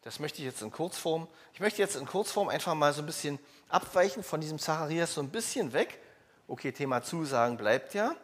Das 0.01 0.19
möchte 0.19 0.39
ich 0.39 0.47
jetzt 0.47 0.63
in 0.63 0.71
Kurzform. 0.71 1.29
Ich 1.53 1.61
möchte 1.61 1.83
jetzt 1.83 1.95
in 1.95 2.07
Kurzform 2.07 2.49
einfach 2.49 2.75
mal 2.75 2.95
so 2.95 3.03
ein 3.03 3.07
bisschen 3.07 3.39
abweichen 3.69 4.23
von 4.23 4.41
diesem 4.41 4.59
Zacharias, 4.59 5.13
so 5.13 5.21
ein 5.21 5.29
bisschen 5.29 5.75
weg. 5.75 6.01
Okay, 6.49 6.73
Thema 6.73 7.03
Zusagen 7.03 7.59
bleibt 7.59 7.93
ja. 7.93 8.17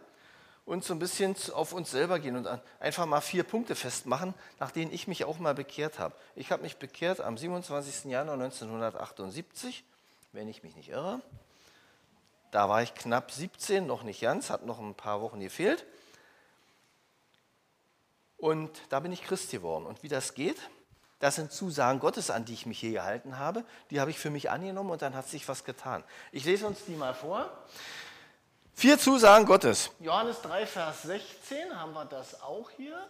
Und 0.64 0.84
so 0.84 0.94
ein 0.94 0.98
bisschen 0.98 1.36
auf 1.52 1.74
uns 1.74 1.90
selber 1.90 2.18
gehen 2.18 2.34
und 2.36 2.48
einfach 2.80 3.04
mal 3.04 3.20
vier 3.20 3.44
Punkte 3.44 3.74
festmachen, 3.74 4.32
nach 4.58 4.70
denen 4.70 4.90
ich 4.90 5.06
mich 5.06 5.26
auch 5.26 5.38
mal 5.38 5.54
bekehrt 5.54 5.98
habe. 5.98 6.14
Ich 6.34 6.50
habe 6.50 6.62
mich 6.62 6.78
bekehrt 6.78 7.20
am 7.20 7.36
27. 7.36 8.10
Januar 8.10 8.34
1978, 8.34 9.84
wenn 10.32 10.48
ich 10.48 10.62
mich 10.62 10.74
nicht 10.76 10.88
irre. 10.88 11.20
Da 12.50 12.68
war 12.68 12.82
ich 12.82 12.94
knapp 12.94 13.30
17, 13.30 13.86
noch 13.86 14.02
nicht 14.02 14.20
ganz, 14.20 14.50
hat 14.50 14.64
noch 14.64 14.78
ein 14.78 14.94
paar 14.94 15.20
Wochen 15.20 15.40
gefehlt. 15.40 15.84
Und 18.36 18.70
da 18.90 19.00
bin 19.00 19.12
ich 19.12 19.22
Christ 19.22 19.50
geworden. 19.50 19.86
Und 19.86 20.02
wie 20.02 20.08
das 20.08 20.34
geht, 20.34 20.58
das 21.18 21.36
sind 21.36 21.50
Zusagen 21.50 21.98
Gottes, 21.98 22.30
an 22.30 22.44
die 22.44 22.52
ich 22.52 22.66
mich 22.66 22.78
hier 22.78 22.92
gehalten 22.92 23.38
habe. 23.38 23.64
Die 23.90 24.00
habe 24.00 24.10
ich 24.10 24.18
für 24.18 24.30
mich 24.30 24.50
angenommen 24.50 24.90
und 24.90 25.02
dann 25.02 25.14
hat 25.14 25.28
sich 25.28 25.48
was 25.48 25.64
getan. 25.64 26.04
Ich 26.30 26.44
lese 26.44 26.66
uns 26.66 26.84
die 26.84 26.94
mal 26.94 27.14
vor. 27.14 27.50
Vier 28.74 28.98
Zusagen 28.98 29.46
Gottes. 29.46 29.90
Johannes 30.00 30.42
3, 30.42 30.66
Vers 30.66 31.02
16, 31.02 31.74
haben 31.74 31.94
wir 31.94 32.04
das 32.04 32.42
auch 32.42 32.68
hier? 32.70 33.08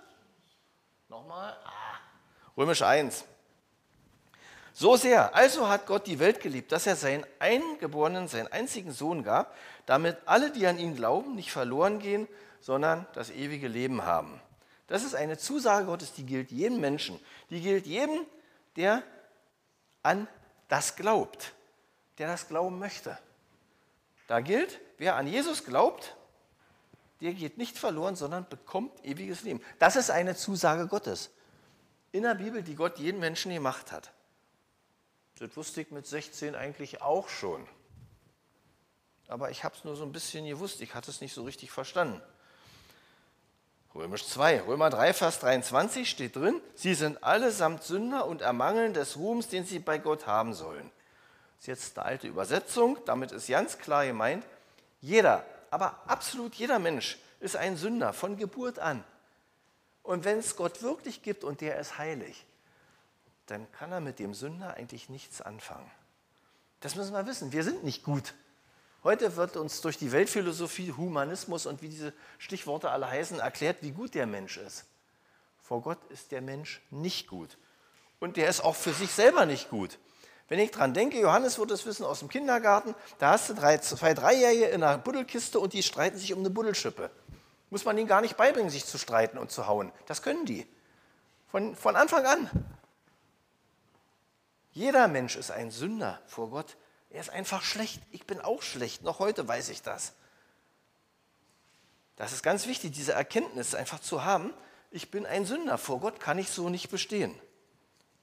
Nochmal. 1.09 1.57
Ah. 1.65 1.99
Römisch 2.57 2.83
1. 2.83 3.25
So 4.79 4.95
sehr, 4.99 5.35
also 5.35 5.71
hat 5.71 5.87
Gott 5.87 6.07
die 6.07 6.19
Welt 6.19 6.43
geliebt, 6.43 6.71
dass 6.71 6.87
er 6.87 6.97
seinen 6.97 7.25
eingeborenen, 7.39 8.29
seinen 8.29 8.53
einzigen 8.53 8.93
Sohn 8.93 9.23
gab, 9.23 9.57
damit 9.87 10.19
alle, 10.27 10.51
die 10.51 10.67
an 10.67 10.79
ihn 10.79 10.95
glauben, 10.95 11.35
nicht 11.35 11.51
verloren 11.51 11.99
gehen, 11.99 12.29
sondern 12.61 13.07
das 13.15 13.31
ewige 13.31 13.69
Leben 13.69 14.05
haben. 14.05 14.39
Das 14.87 15.03
ist 15.03 15.15
eine 15.15 15.39
Zusage 15.39 15.87
Gottes, 15.87 16.13
die 16.13 16.27
gilt 16.27 16.51
jedem 16.51 16.79
Menschen. 16.79 17.19
Die 17.49 17.63
gilt 17.63 17.87
jedem, 17.87 18.27
der 18.77 19.03
an 20.03 20.29
das 20.69 20.95
glaubt, 20.95 21.55
der 22.19 22.27
das 22.27 22.47
glauben 22.47 22.79
möchte. 22.79 23.17
Da 24.27 24.41
gilt, 24.41 24.79
wer 24.99 25.17
an 25.17 25.27
Jesus 25.27 25.65
glaubt, 25.65 26.15
der 27.23 27.33
geht 27.33 27.57
nicht 27.57 27.79
verloren, 27.79 28.15
sondern 28.15 28.47
bekommt 28.47 29.03
ewiges 29.07 29.41
Leben. 29.41 29.63
Das 29.79 29.97
ist 29.97 30.11
eine 30.11 30.37
Zusage 30.37 30.87
Gottes 30.87 31.31
in 32.13 32.25
der 32.25 32.35
Bibel, 32.35 32.63
die 32.63 32.75
Gott 32.75 32.99
jedem 32.99 33.21
Menschen 33.21 33.55
gemacht 33.55 33.91
hat. 33.91 34.13
Das 35.39 35.57
wusste 35.57 35.83
ich 35.83 35.91
mit 35.91 36.07
16 36.07 36.55
eigentlich 36.55 37.03
auch 37.03 37.29
schon. 37.29 37.67
Aber 39.29 39.51
ich 39.51 39.65
habe 39.65 39.75
es 39.77 39.85
nur 39.85 39.97
so 39.97 40.05
ein 40.05 40.13
bisschen 40.13 40.47
gewusst, 40.47 40.81
ich 40.81 40.95
hatte 40.95 41.11
es 41.11 41.21
nicht 41.21 41.35
so 41.35 41.45
richtig 41.45 41.71
verstanden. 41.71 42.23
Römisch 43.95 44.27
2, 44.27 44.63
Römer 44.63 44.91
3, 44.91 45.15
Vers 45.15 45.41
23 45.41 46.09
steht 46.09 46.37
drin, 46.37 46.61
sie 46.75 46.95
sind 46.95 47.25
allesamt 47.25 47.83
Sünder 47.83 48.27
und 48.27 48.43
ermangeln 48.43 48.93
des 48.93 49.17
Ruhms, 49.17 49.49
den 49.49 49.65
sie 49.65 49.79
bei 49.79 49.99
Gott 49.99 50.27
haben 50.27 50.53
sollen. 50.55 50.91
Das 51.57 51.63
ist 51.63 51.67
jetzt 51.67 51.99
eine 51.99 52.07
alte 52.07 52.29
Übersetzung, 52.29 52.99
damit 53.07 53.33
ist 53.33 53.49
ganz 53.49 53.79
klar 53.79 54.07
gemeint, 54.07 54.45
jeder, 55.01 55.45
aber 55.71 56.03
absolut 56.07 56.55
jeder 56.55 56.79
Mensch 56.79 57.19
ist 57.41 57.57
ein 57.57 57.77
Sünder 57.77 58.13
von 58.13 58.37
Geburt 58.37 58.79
an. 58.79 59.03
Und 60.03 60.25
wenn 60.25 60.39
es 60.39 60.57
Gott 60.57 60.83
wirklich 60.83 61.23
gibt 61.23 61.43
und 61.43 61.61
der 61.63 61.79
ist 61.79 61.99
heilig, 61.99 62.45
dann 63.47 63.71
kann 63.73 63.93
er 63.93 64.01
mit 64.01 64.19
dem 64.19 64.35
Sünder 64.35 64.75
eigentlich 64.75 65.09
nichts 65.09 65.41
anfangen. 65.41 65.91
Das 66.81 66.95
müssen 66.95 67.13
wir 67.13 67.27
wissen. 67.27 67.53
Wir 67.53 67.65
sind 67.65 67.85
nicht 67.85 68.03
gut. 68.05 68.35
Heute 69.03 69.37
wird 69.37 69.57
uns 69.57 69.81
durch 69.81 69.99
die 69.99 70.13
Weltphilosophie, 70.13 70.93
Humanismus 70.93 71.67
und 71.67 71.81
wie 71.81 71.89
diese 71.89 72.13
Stichworte 72.39 72.91
alle 72.91 73.09
heißen, 73.09 73.39
erklärt, 73.39 73.79
wie 73.83 73.93
gut 73.93 74.15
der 74.15 74.27
Mensch 74.27 74.57
ist. 74.57 74.85
Vor 75.63 75.83
Gott 75.83 75.99
ist 76.11 76.33
der 76.33 76.43
Mensch 76.43 76.81
nicht 76.91 77.29
gut. 77.29 77.57
Und 78.19 78.37
der 78.37 78.49
ist 78.49 78.63
auch 78.63 78.75
für 78.75 78.93
sich 78.93 79.11
selber 79.11 79.47
nicht 79.47 79.71
gut. 79.71 79.99
Wenn 80.49 80.59
ich 80.59 80.71
dran 80.71 80.95
denke, 80.95 81.21
Johannes 81.21 81.59
wird 81.59 81.71
es 81.73 81.87
wissen 81.87 82.05
aus 82.05 82.21
dem 82.21 82.29
Kindergarten, 82.29 82.95
da 83.19 83.31
hast 83.31 83.49
du 83.49 83.55
drei, 83.55 83.79
zwei 83.79 84.15
Dreijährige 84.15 84.67
in 84.67 84.83
einer 84.83 84.99
Buddelkiste 84.99 85.59
und 85.59 85.73
die 85.73 85.83
streiten 85.83 86.19
sich 86.19 86.33
um 86.33 86.41
eine 86.41 86.51
Buddelschippe. 86.51 87.11
Muss 87.71 87.85
man 87.85 87.99
ihnen 87.99 88.07
gar 88.07 88.21
nicht 88.21 88.37
beibringen, 88.37 88.71
sich 88.71 88.87
zu 88.87 88.97
streiten 88.97 89.39
und 89.39 89.51
zu 89.51 89.67
hauen. 89.67 89.91
Das 90.07 90.23
können 90.23 90.47
die. 90.47 90.67
Von, 91.49 91.75
von 91.75 91.97
Anfang 91.97 92.25
an. 92.27 92.51
Jeder 94.77 95.09
Mensch 95.09 95.37
ist 95.37 95.51
ein 95.51 95.71
Sünder 95.71 96.21
vor 96.27 96.51
Gott. 96.51 96.77
Er 97.09 97.23
ist 97.23 97.31
einfach 97.31 97.63
schlecht. 97.63 98.03
Ich 98.11 98.27
bin 98.27 98.43
auch 98.43 98.61
schlecht. 98.61 99.03
Noch 99.03 99.21
heute 99.21 99.49
weiß 99.49 99.71
ich 99.71 99.81
das. 99.81 100.13
Das 102.17 102.35
ist 102.35 102.43
ganz 102.43 102.67
wichtig, 102.67 102.93
diese 102.93 103.15
Erkenntnis 103.15 103.75
einfach 103.75 104.01
zu 104.01 104.23
haben. 104.27 104.53
Ich 104.91 105.11
bin 105.11 105.25
ein 105.25 105.47
Sünder. 105.47 105.79
Vor 105.79 106.01
Gott 106.01 106.21
kann 106.21 106.37
ich 106.37 106.51
so 106.51 106.69
nicht 106.69 106.91
bestehen. 106.91 107.35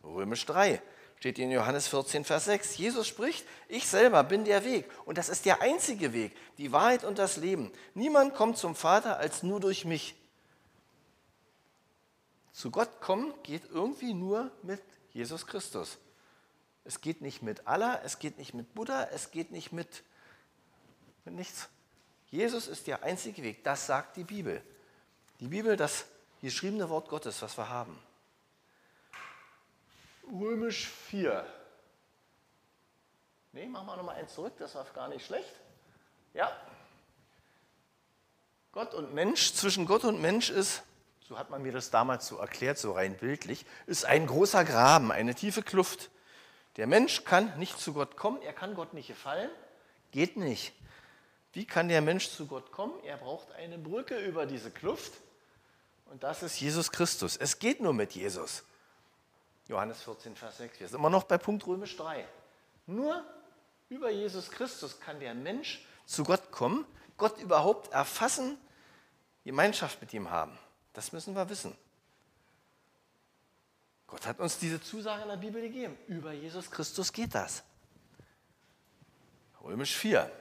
Römisch 0.04 0.46
3 0.46 0.80
steht 1.18 1.39
in 1.39 1.50
Johannes 1.50 1.88
14, 1.88 2.24
Vers 2.24 2.46
6. 2.46 2.78
Jesus 2.78 3.08
spricht, 3.08 3.48
ich 3.68 3.88
selber 3.88 4.24
bin 4.24 4.46
der 4.46 4.63
Weg. 4.63 4.86
Und 5.06 5.18
das 5.18 5.30
ist 5.30 5.46
der 5.46 5.63
einzige 5.63 6.13
Weg, 6.13 6.38
die 6.60 6.72
Wahrheit 6.72 7.04
und 7.04 7.18
das 7.18 7.38
Leben. 7.38 7.72
Niemand 7.96 8.36
kommt 8.36 8.60
zum 8.60 8.76
Vater 8.76 9.18
als 9.18 9.42
nur 9.42 9.60
durch 9.60 9.86
mich. 9.86 10.13
Zu 12.52 12.70
Gott 12.70 13.02
kommen 13.02 13.34
geht 13.42 13.63
irgendwie 13.72 14.13
nur 14.13 14.52
mit 14.62 14.84
Jesus 15.13 15.48
Christus. 15.48 15.98
Es 16.86 17.02
geht 17.02 17.22
nicht 17.22 17.41
mit 17.41 17.67
Allah, 17.67 18.02
es 18.04 18.19
geht 18.19 18.38
nicht 18.38 18.54
mit 18.54 18.74
Buddha, 18.74 19.06
es 19.12 19.32
geht 19.32 19.52
nicht 19.52 19.72
mit, 19.72 20.04
mit 21.26 21.36
nichts. 21.36 21.69
Jesus 22.30 22.67
ist 22.67 22.88
der 22.88 23.04
einzige 23.04 23.43
Weg, 23.43 23.63
das 23.63 23.86
sagt 23.86 24.17
die 24.17 24.24
Bibel. 24.24 24.62
Die 25.39 25.48
Bibel, 25.48 25.78
das 25.78 26.06
geschriebene 26.41 26.89
Wort 26.89 27.08
Gottes, 27.08 27.41
was 27.41 27.58
wir 27.58 27.69
haben. 27.69 27.98
Römisch 30.32 30.88
4. 30.88 31.46
Ne, 33.54 33.67
machen 33.67 33.86
wir 33.86 33.98
nochmal 33.98 34.15
eins 34.15 34.34
zurück, 34.34 34.54
das 34.58 34.76
war 34.76 34.86
gar 34.93 35.08
nicht 35.08 35.26
schlecht. 35.26 35.54
Ja. 36.34 36.52
Gott 38.72 38.93
und 38.96 39.13
Mensch, 39.13 39.54
zwischen 39.54 39.86
Gott 39.86 40.04
und 40.04 40.19
Mensch 40.22 40.50
ist, 40.50 40.82
so 41.28 41.38
hat 41.38 41.52
man 41.52 41.62
mir 41.62 41.72
das 41.72 41.91
damals 41.91 42.28
so 42.28 42.38
erklärt, 42.38 42.80
so 42.80 42.93
rein 42.93 43.15
bildlich, 43.15 43.65
ist 43.86 44.06
ein 44.06 44.26
großer 44.26 44.65
Graben, 44.65 45.12
eine 45.12 45.36
tiefe 45.36 45.62
Kluft. 45.62 46.10
Der 46.77 46.88
Mensch 46.88 47.23
kann 47.23 47.57
nicht 47.59 47.79
zu 47.79 47.93
Gott 47.93 48.17
kommen, 48.17 48.41
er 48.41 48.53
kann 48.53 48.73
Gott 48.73 48.93
nicht 48.93 49.07
gefallen, 49.07 49.49
geht 50.12 50.38
nicht. 50.38 50.73
Wie 51.53 51.65
kann 51.65 51.88
der 51.88 52.01
Mensch 52.01 52.29
zu 52.29 52.47
Gott 52.47 52.71
kommen? 52.71 52.93
Er 53.03 53.17
braucht 53.17 53.51
eine 53.51 53.77
Brücke 53.77 54.17
über 54.17 54.45
diese 54.45 54.71
Kluft 54.71 55.13
und 56.05 56.23
das 56.23 56.41
ist 56.43 56.59
Jesus 56.59 56.91
Christus. 56.91 57.38
Es 57.38 57.59
geht 57.59 57.79
nur 57.79 57.93
mit 57.93 58.13
Jesus. 58.13 58.63
Johannes 59.67 60.01
14, 60.01 60.36
Vers 60.36 60.57
6. 60.57 60.79
Wir 60.79 60.88
sind 60.88 60.99
immer 60.99 61.09
noch 61.09 61.23
bei 61.23 61.38
Punkt 61.38 61.65
Römisch 61.67 61.95
3. 61.95 62.25
Nur 62.88 63.23
über 63.89 64.09
Jesus 64.09 64.49
Christus 64.49 64.99
kann 64.99 65.19
der 65.19 65.33
Mensch 65.33 65.86
zu 66.05 66.23
Gott 66.23 66.51
kommen, 66.51 66.86
Gott 67.17 67.39
überhaupt 67.39 67.93
erfassen, 67.93 68.57
Gemeinschaft 69.45 70.01
mit 70.01 70.13
ihm 70.13 70.29
haben. 70.29 70.57
Das 70.93 71.12
müssen 71.12 71.36
wir 71.36 71.49
wissen. 71.49 71.75
Gott 74.13 74.28
hat 74.28 74.39
uns 74.39 74.60
diese 74.60 74.80
Zusage 74.80 75.23
in 75.23 75.28
der 75.28 75.38
Bibel 75.38 75.60
gegeben. 75.60 75.97
Über 76.08 76.34
Jesus 76.34 76.69
Christus 76.69 77.12
geht 77.12 77.34
das. 77.34 77.63
Römisch 79.63 79.95
4. 79.95 80.32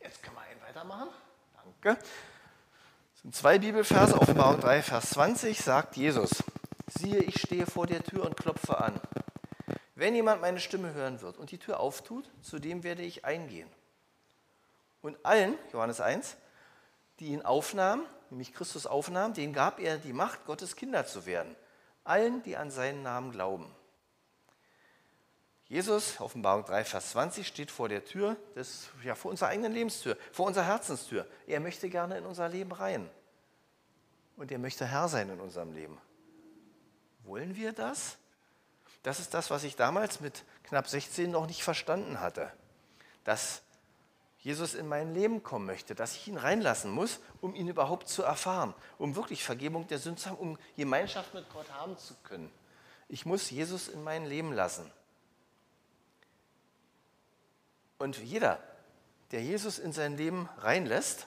Jetzt 0.00 0.20
können 0.20 0.34
wir 0.34 0.42
einen 0.42 0.60
weitermachen. 0.60 1.10
Danke. 1.54 2.02
Das 2.02 3.22
sind 3.22 3.32
zwei 3.32 3.60
Bibelverse. 3.60 4.20
Offenbarung 4.20 4.60
3, 4.60 4.82
Vers 4.82 5.10
20 5.10 5.56
sagt 5.60 5.96
Jesus: 5.96 6.42
Siehe, 6.88 7.18
ich 7.18 7.40
stehe 7.40 7.66
vor 7.66 7.86
der 7.86 8.02
Tür 8.02 8.24
und 8.24 8.36
klopfe 8.36 8.78
an. 8.78 9.00
Wenn 9.94 10.16
jemand 10.16 10.40
meine 10.40 10.58
Stimme 10.58 10.92
hören 10.92 11.20
wird 11.20 11.38
und 11.38 11.52
die 11.52 11.58
Tür 11.58 11.78
auftut, 11.78 12.28
zu 12.42 12.58
dem 12.58 12.82
werde 12.82 13.02
ich 13.02 13.24
eingehen. 13.24 13.70
Und 15.02 15.24
allen, 15.24 15.56
Johannes 15.72 16.00
1, 16.00 16.36
die 17.20 17.26
ihn 17.26 17.42
aufnahmen, 17.42 18.04
nämlich 18.30 18.52
Christus 18.52 18.88
aufnahm, 18.88 19.34
denen 19.34 19.52
gab 19.52 19.78
er 19.78 19.98
die 19.98 20.12
Macht, 20.12 20.46
Gottes 20.46 20.74
Kinder 20.74 21.06
zu 21.06 21.26
werden. 21.26 21.54
Allen, 22.04 22.42
die 22.42 22.56
an 22.56 22.70
seinen 22.70 23.02
Namen 23.02 23.32
glauben. 23.32 23.74
Jesus, 25.66 26.20
Offenbarung 26.20 26.64
3, 26.64 26.84
Vers 26.84 27.10
20, 27.10 27.46
steht 27.46 27.70
vor 27.70 27.88
der 27.88 28.04
Tür, 28.04 28.36
des, 28.54 28.90
ja, 29.02 29.14
vor 29.14 29.30
unserer 29.30 29.48
eigenen 29.48 29.72
Lebenstür, 29.72 30.16
vor 30.30 30.46
unserer 30.46 30.66
Herzenstür. 30.66 31.26
Er 31.46 31.58
möchte 31.60 31.88
gerne 31.88 32.18
in 32.18 32.26
unser 32.26 32.48
Leben 32.48 32.70
rein. 32.70 33.10
Und 34.36 34.52
er 34.52 34.58
möchte 34.58 34.86
Herr 34.86 35.08
sein 35.08 35.30
in 35.30 35.40
unserem 35.40 35.72
Leben. 35.72 35.98
Wollen 37.24 37.56
wir 37.56 37.72
das? 37.72 38.18
Das 39.02 39.18
ist 39.18 39.34
das, 39.34 39.50
was 39.50 39.64
ich 39.64 39.74
damals 39.74 40.20
mit 40.20 40.44
knapp 40.64 40.88
16 40.88 41.30
noch 41.30 41.46
nicht 41.46 41.62
verstanden 41.62 42.20
hatte. 42.20 42.52
Dass 43.24 43.62
Jesus 44.44 44.74
in 44.74 44.86
mein 44.86 45.14
Leben 45.14 45.42
kommen 45.42 45.64
möchte, 45.64 45.94
dass 45.94 46.16
ich 46.16 46.28
ihn 46.28 46.36
reinlassen 46.36 46.90
muss, 46.90 47.18
um 47.40 47.54
ihn 47.54 47.66
überhaupt 47.66 48.08
zu 48.08 48.22
erfahren, 48.22 48.74
um 48.98 49.16
wirklich 49.16 49.42
Vergebung 49.42 49.86
der 49.86 49.98
Sünden 49.98 50.18
zu 50.18 50.28
haben, 50.28 50.36
um 50.36 50.58
Gemeinschaft 50.76 51.32
mit 51.32 51.48
Gott 51.50 51.72
haben 51.72 51.96
zu 51.96 52.14
können. 52.24 52.52
Ich 53.08 53.24
muss 53.24 53.48
Jesus 53.48 53.88
in 53.88 54.04
mein 54.04 54.26
Leben 54.26 54.52
lassen. 54.52 54.92
Und 57.96 58.18
jeder, 58.18 58.62
der 59.30 59.42
Jesus 59.42 59.78
in 59.78 59.94
sein 59.94 60.18
Leben 60.18 60.46
reinlässt, 60.58 61.26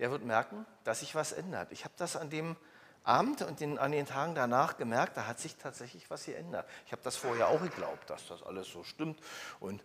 der 0.00 0.10
wird 0.10 0.24
merken, 0.24 0.66
dass 0.82 0.98
sich 0.98 1.14
was 1.14 1.30
ändert. 1.30 1.70
Ich 1.70 1.84
habe 1.84 1.94
das 1.96 2.16
an 2.16 2.28
dem 2.28 2.56
Abend 3.04 3.42
und 3.42 3.60
den, 3.60 3.78
an 3.78 3.92
den 3.92 4.06
Tagen 4.06 4.34
danach 4.34 4.78
gemerkt, 4.78 5.16
da 5.16 5.28
hat 5.28 5.38
sich 5.38 5.54
tatsächlich 5.54 6.10
was 6.10 6.24
geändert. 6.24 6.68
Ich 6.86 6.92
habe 6.92 7.02
das 7.04 7.14
vorher 7.14 7.46
auch 7.48 7.62
geglaubt, 7.62 8.10
dass 8.10 8.26
das 8.26 8.42
alles 8.42 8.66
so 8.66 8.82
stimmt. 8.82 9.20
Und 9.60 9.84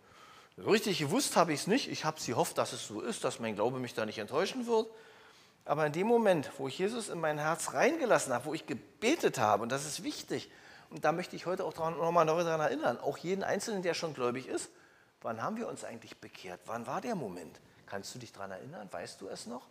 so 0.56 0.70
richtig 0.70 0.98
gewusst 0.98 1.36
habe 1.36 1.52
ich 1.52 1.60
es 1.60 1.66
nicht. 1.66 1.88
Ich 1.88 2.04
habe 2.04 2.20
sie 2.20 2.32
gehofft, 2.32 2.58
dass 2.58 2.72
es 2.72 2.86
so 2.86 3.00
ist, 3.00 3.24
dass 3.24 3.40
mein 3.40 3.54
Glaube 3.54 3.78
mich 3.78 3.94
da 3.94 4.04
nicht 4.04 4.18
enttäuschen 4.18 4.66
wird. 4.66 4.88
Aber 5.64 5.86
in 5.86 5.92
dem 5.92 6.06
Moment, 6.06 6.50
wo 6.58 6.68
ich 6.68 6.78
Jesus 6.78 7.08
in 7.08 7.20
mein 7.20 7.38
Herz 7.38 7.72
reingelassen 7.72 8.32
habe, 8.32 8.46
wo 8.46 8.54
ich 8.54 8.66
gebetet 8.66 9.38
habe, 9.38 9.62
und 9.62 9.70
das 9.70 9.86
ist 9.86 10.02
wichtig, 10.02 10.50
und 10.90 11.04
da 11.04 11.12
möchte 11.12 11.36
ich 11.36 11.46
heute 11.46 11.64
auch 11.64 11.76
nochmal 11.76 12.26
daran 12.26 12.60
erinnern, 12.60 12.98
auch 12.98 13.18
jeden 13.18 13.44
Einzelnen, 13.44 13.82
der 13.82 13.94
schon 13.94 14.14
gläubig 14.14 14.48
ist, 14.48 14.70
wann 15.20 15.42
haben 15.42 15.56
wir 15.56 15.68
uns 15.68 15.84
eigentlich 15.84 16.18
bekehrt? 16.18 16.60
Wann 16.66 16.86
war 16.86 17.00
der 17.00 17.14
Moment? 17.14 17.60
Kannst 17.86 18.14
du 18.14 18.18
dich 18.18 18.32
daran 18.32 18.50
erinnern? 18.50 18.88
Weißt 18.90 19.20
du 19.20 19.28
es 19.28 19.46
noch? 19.46 19.66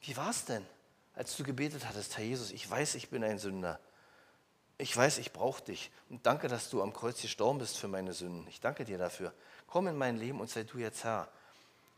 Wie 0.00 0.16
war 0.16 0.30
es 0.30 0.44
denn? 0.44 0.66
als 1.14 1.36
du 1.36 1.44
gebetet 1.44 1.86
hattest, 1.86 2.16
Herr 2.16 2.24
Jesus, 2.24 2.50
ich 2.50 2.68
weiß, 2.68 2.94
ich 2.94 3.10
bin 3.10 3.24
ein 3.24 3.38
Sünder. 3.38 3.78
Ich 4.80 4.96
weiß, 4.96 5.18
ich 5.18 5.32
brauche 5.32 5.62
dich. 5.62 5.90
Und 6.08 6.24
danke, 6.24 6.48
dass 6.48 6.70
du 6.70 6.82
am 6.82 6.94
Kreuz 6.94 7.20
gestorben 7.20 7.58
bist 7.58 7.76
für 7.76 7.86
meine 7.86 8.14
Sünden. 8.14 8.46
Ich 8.48 8.60
danke 8.60 8.86
dir 8.86 8.96
dafür. 8.96 9.34
Komm 9.66 9.88
in 9.88 9.96
mein 9.96 10.16
Leben 10.16 10.40
und 10.40 10.48
sei 10.48 10.62
du 10.62 10.78
jetzt 10.78 11.04
Herr. 11.04 11.28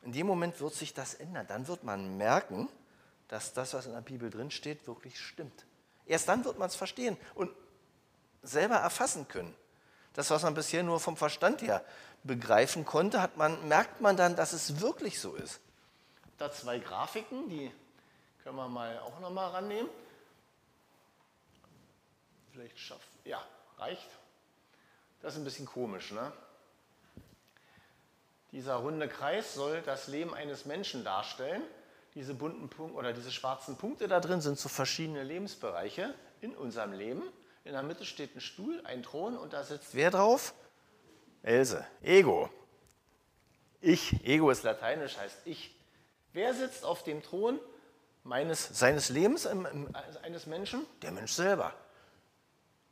In 0.02 0.10
dem 0.10 0.26
Moment 0.26 0.60
wird 0.60 0.74
sich 0.74 0.92
das 0.92 1.14
ändern. 1.14 1.46
Dann 1.46 1.68
wird 1.68 1.84
man 1.84 2.16
merken, 2.16 2.68
dass 3.28 3.52
das, 3.52 3.72
was 3.74 3.86
in 3.86 3.92
der 3.92 4.00
Bibel 4.00 4.30
drin 4.30 4.50
steht, 4.50 4.88
wirklich 4.88 5.20
stimmt. 5.20 5.64
Erst 6.06 6.28
dann 6.28 6.44
wird 6.44 6.58
man 6.58 6.68
es 6.68 6.74
verstehen 6.74 7.16
und 7.36 7.52
selber 8.42 8.76
erfassen 8.76 9.28
können. 9.28 9.54
Das, 10.14 10.30
was 10.30 10.42
man 10.42 10.54
bisher 10.54 10.82
nur 10.82 10.98
vom 10.98 11.16
Verstand 11.16 11.62
her 11.62 11.84
begreifen 12.24 12.84
konnte, 12.84 13.22
hat 13.22 13.36
man, 13.36 13.68
merkt 13.68 14.00
man 14.00 14.16
dann, 14.16 14.34
dass 14.34 14.52
es 14.52 14.80
wirklich 14.80 15.20
so 15.20 15.36
ist. 15.36 15.60
Da 16.36 16.50
zwei 16.50 16.80
Grafiken, 16.80 17.48
die 17.48 17.70
können 18.42 18.56
wir 18.56 18.68
mal 18.68 18.98
auch 18.98 19.20
noch 19.20 19.30
mal 19.30 19.50
rannehmen. 19.50 19.88
Vielleicht 22.52 22.78
schafft, 22.78 23.08
ja, 23.24 23.42
reicht. 23.78 24.08
Das 25.20 25.34
ist 25.34 25.40
ein 25.40 25.44
bisschen 25.44 25.66
komisch, 25.66 26.12
ne? 26.12 26.32
Dieser 28.50 28.74
runde 28.74 29.08
Kreis 29.08 29.54
soll 29.54 29.80
das 29.82 30.08
Leben 30.08 30.34
eines 30.34 30.66
Menschen 30.66 31.04
darstellen. 31.04 31.62
Diese 32.14 32.34
bunten 32.34 32.68
Punkte 32.68 32.98
oder 32.98 33.14
diese 33.14 33.32
schwarzen 33.32 33.78
Punkte 33.78 34.06
da 34.06 34.20
drin 34.20 34.42
sind 34.42 34.58
so 34.58 34.68
verschiedene 34.68 35.22
Lebensbereiche 35.22 36.14
in 36.42 36.54
unserem 36.54 36.92
Leben. 36.92 37.22
In 37.64 37.72
der 37.72 37.82
Mitte 37.82 38.04
steht 38.04 38.36
ein 38.36 38.40
Stuhl, 38.40 38.82
ein 38.84 39.02
Thron 39.02 39.38
und 39.38 39.54
da 39.54 39.64
sitzt 39.64 39.94
wer 39.94 40.10
drauf? 40.10 40.52
Else, 41.42 41.86
Ego. 42.02 42.50
Ich, 43.80 44.24
Ego 44.26 44.50
ist 44.50 44.62
lateinisch, 44.62 45.16
heißt 45.16 45.38
ich. 45.46 45.74
Wer 46.34 46.52
sitzt 46.52 46.84
auf 46.84 47.02
dem 47.02 47.22
Thron? 47.22 47.58
meines, 48.24 48.78
seines 48.78 49.08
Lebens 49.08 49.46
eines 49.46 50.46
Menschen? 50.46 50.86
Der 51.02 51.12
Mensch 51.12 51.32
selber. 51.32 51.72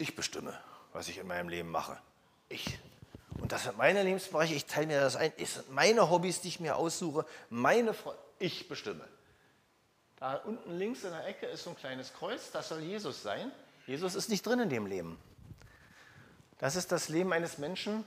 Ich 0.01 0.17
bestimme, 0.17 0.59
was 0.93 1.09
ich 1.09 1.19
in 1.19 1.27
meinem 1.27 1.49
Leben 1.49 1.71
mache. 1.71 1.99
Ich. 2.49 2.79
Und 3.41 3.53
das 3.53 3.65
sind 3.65 3.79
meine 3.79 4.03
Lebensbereiche, 4.03 4.55
ich 4.55 4.67
teile 4.67 4.89
mir 4.89 5.01
das 5.01 5.17
ein. 5.17 5.33
Es 5.39 5.55
sind 5.55 5.71
meine 5.71 6.11
Hobbys, 6.11 6.41
die 6.41 6.49
ich 6.49 6.61
mir 6.61 6.77
aussuche, 6.77 7.25
meine 7.49 7.95
Fre 7.95 8.17
Ich 8.39 8.69
bestimme. 8.69 9.07
Da 10.17 10.35
unten 10.35 10.77
links 10.79 11.05
in 11.05 11.11
der 11.11 11.27
Ecke 11.27 11.47
ist 11.47 11.65
so 11.65 11.71
ein 11.71 11.77
kleines 11.77 12.13
Kreuz, 12.13 12.51
das 12.51 12.69
soll 12.69 12.81
Jesus 12.81 13.23
sein. 13.23 13.53
Jesus 13.87 14.15
ist 14.15 14.29
nicht 14.29 14.45
drin 14.45 14.61
in 14.61 14.69
dem 14.69 14.87
Leben. 14.87 15.19
Das 16.59 16.77
ist 16.77 16.93
das 16.93 17.09
Leben 17.09 17.33
eines 17.33 17.59
Menschen, 17.59 18.05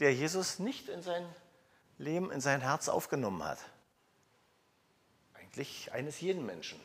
der 0.00 0.12
Jesus 0.14 0.58
nicht 0.58 0.88
in 0.88 1.02
sein 1.02 1.24
Leben, 1.96 2.30
in 2.30 2.40
sein 2.40 2.60
Herz 2.60 2.88
aufgenommen 2.88 3.42
hat 3.44 3.58
eigentlich 5.56 5.92
eines 5.92 6.20
jeden 6.20 6.44
Menschen. 6.44 6.78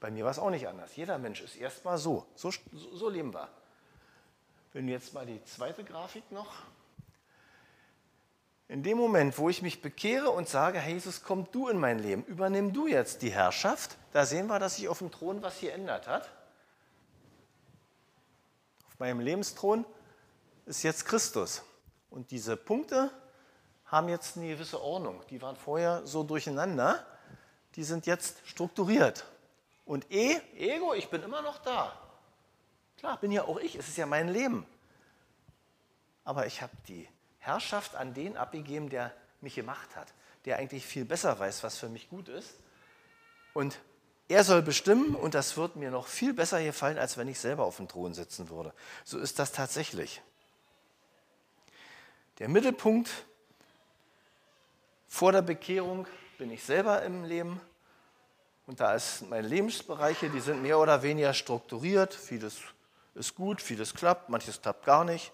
Bei 0.00 0.10
mir 0.10 0.24
war 0.24 0.30
es 0.30 0.38
auch 0.38 0.50
nicht 0.50 0.68
anders. 0.68 0.94
Jeder 0.94 1.18
Mensch 1.18 1.40
ist 1.40 1.56
erstmal 1.56 1.98
so. 1.98 2.26
so. 2.34 2.52
So 2.92 3.08
leben 3.08 3.32
wir. 3.32 3.48
Wenn 4.72 4.86
wir 4.86 4.94
jetzt 4.94 5.14
mal 5.14 5.26
die 5.26 5.42
zweite 5.44 5.84
Grafik 5.84 6.30
noch. 6.30 6.54
In 8.68 8.82
dem 8.82 8.98
Moment, 8.98 9.38
wo 9.38 9.48
ich 9.48 9.62
mich 9.62 9.80
bekehre 9.80 10.30
und 10.30 10.48
sage, 10.48 10.78
hey 10.78 10.94
Jesus, 10.94 11.22
komm 11.22 11.50
du 11.52 11.68
in 11.68 11.78
mein 11.78 11.98
Leben, 11.98 12.24
übernimm 12.24 12.72
du 12.72 12.86
jetzt 12.86 13.22
die 13.22 13.30
Herrschaft, 13.30 13.96
da 14.12 14.26
sehen 14.26 14.46
wir, 14.46 14.58
dass 14.58 14.76
sich 14.76 14.88
auf 14.88 14.98
dem 14.98 15.10
Thron 15.10 15.40
was 15.42 15.56
hier 15.56 15.72
ändert 15.72 16.06
hat. 16.06 16.30
Auf 18.88 18.98
meinem 18.98 19.20
Lebensthron 19.20 19.86
ist 20.66 20.82
jetzt 20.82 21.06
Christus. 21.06 21.62
Und 22.10 22.30
diese 22.30 22.56
Punkte 22.56 23.10
haben 23.86 24.08
jetzt 24.08 24.36
eine 24.36 24.48
gewisse 24.48 24.82
Ordnung. 24.82 25.22
Die 25.30 25.40
waren 25.40 25.56
vorher 25.56 26.06
so 26.06 26.22
durcheinander 26.22 27.06
die 27.78 27.84
sind 27.84 28.06
jetzt 28.06 28.38
strukturiert. 28.44 29.24
Und 29.84 30.10
E, 30.10 30.40
Ego, 30.56 30.94
ich 30.94 31.08
bin 31.08 31.22
immer 31.22 31.42
noch 31.42 31.58
da. 31.58 31.92
Klar, 32.98 33.18
bin 33.18 33.30
ja 33.30 33.44
auch 33.44 33.58
ich, 33.58 33.76
es 33.76 33.88
ist 33.88 33.96
ja 33.96 34.06
mein 34.06 34.28
Leben. 34.28 34.66
Aber 36.24 36.46
ich 36.46 36.62
habe 36.62 36.72
die 36.88 37.08
Herrschaft 37.38 37.94
an 37.94 38.12
den 38.12 38.36
abgegeben, 38.36 38.90
der 38.90 39.14
mich 39.40 39.54
gemacht 39.54 39.96
hat, 39.96 40.12
der 40.44 40.58
eigentlich 40.58 40.84
viel 40.84 41.04
besser 41.04 41.38
weiß, 41.38 41.62
was 41.62 41.78
für 41.78 41.88
mich 41.88 42.10
gut 42.10 42.28
ist. 42.28 42.54
Und 43.54 43.78
er 44.28 44.44
soll 44.44 44.62
bestimmen 44.62 45.14
und 45.14 45.34
das 45.34 45.56
wird 45.56 45.76
mir 45.76 45.90
noch 45.90 46.06
viel 46.06 46.34
besser 46.34 46.62
gefallen, 46.62 46.98
als 46.98 47.16
wenn 47.16 47.28
ich 47.28 47.38
selber 47.38 47.64
auf 47.64 47.76
dem 47.76 47.88
Thron 47.88 48.12
sitzen 48.14 48.50
würde. 48.50 48.74
So 49.04 49.18
ist 49.18 49.38
das 49.38 49.52
tatsächlich. 49.52 50.20
Der 52.38 52.48
Mittelpunkt 52.48 53.10
vor 55.08 55.32
der 55.32 55.42
Bekehrung 55.42 56.06
bin 56.36 56.50
ich 56.50 56.62
selber 56.62 57.02
im 57.02 57.24
Leben 57.24 57.60
und 58.66 58.80
da 58.80 58.98
sind 58.98 59.30
meine 59.30 59.48
Lebensbereiche, 59.48 60.28
die 60.28 60.40
sind 60.40 60.62
mehr 60.62 60.78
oder 60.78 61.02
weniger 61.02 61.32
strukturiert. 61.32 62.12
Vieles 62.12 62.58
ist 63.18 63.34
gut, 63.34 63.60
vieles 63.60 63.94
klappt, 63.94 64.28
manches 64.28 64.62
klappt 64.62 64.86
gar 64.86 65.04
nicht. 65.04 65.32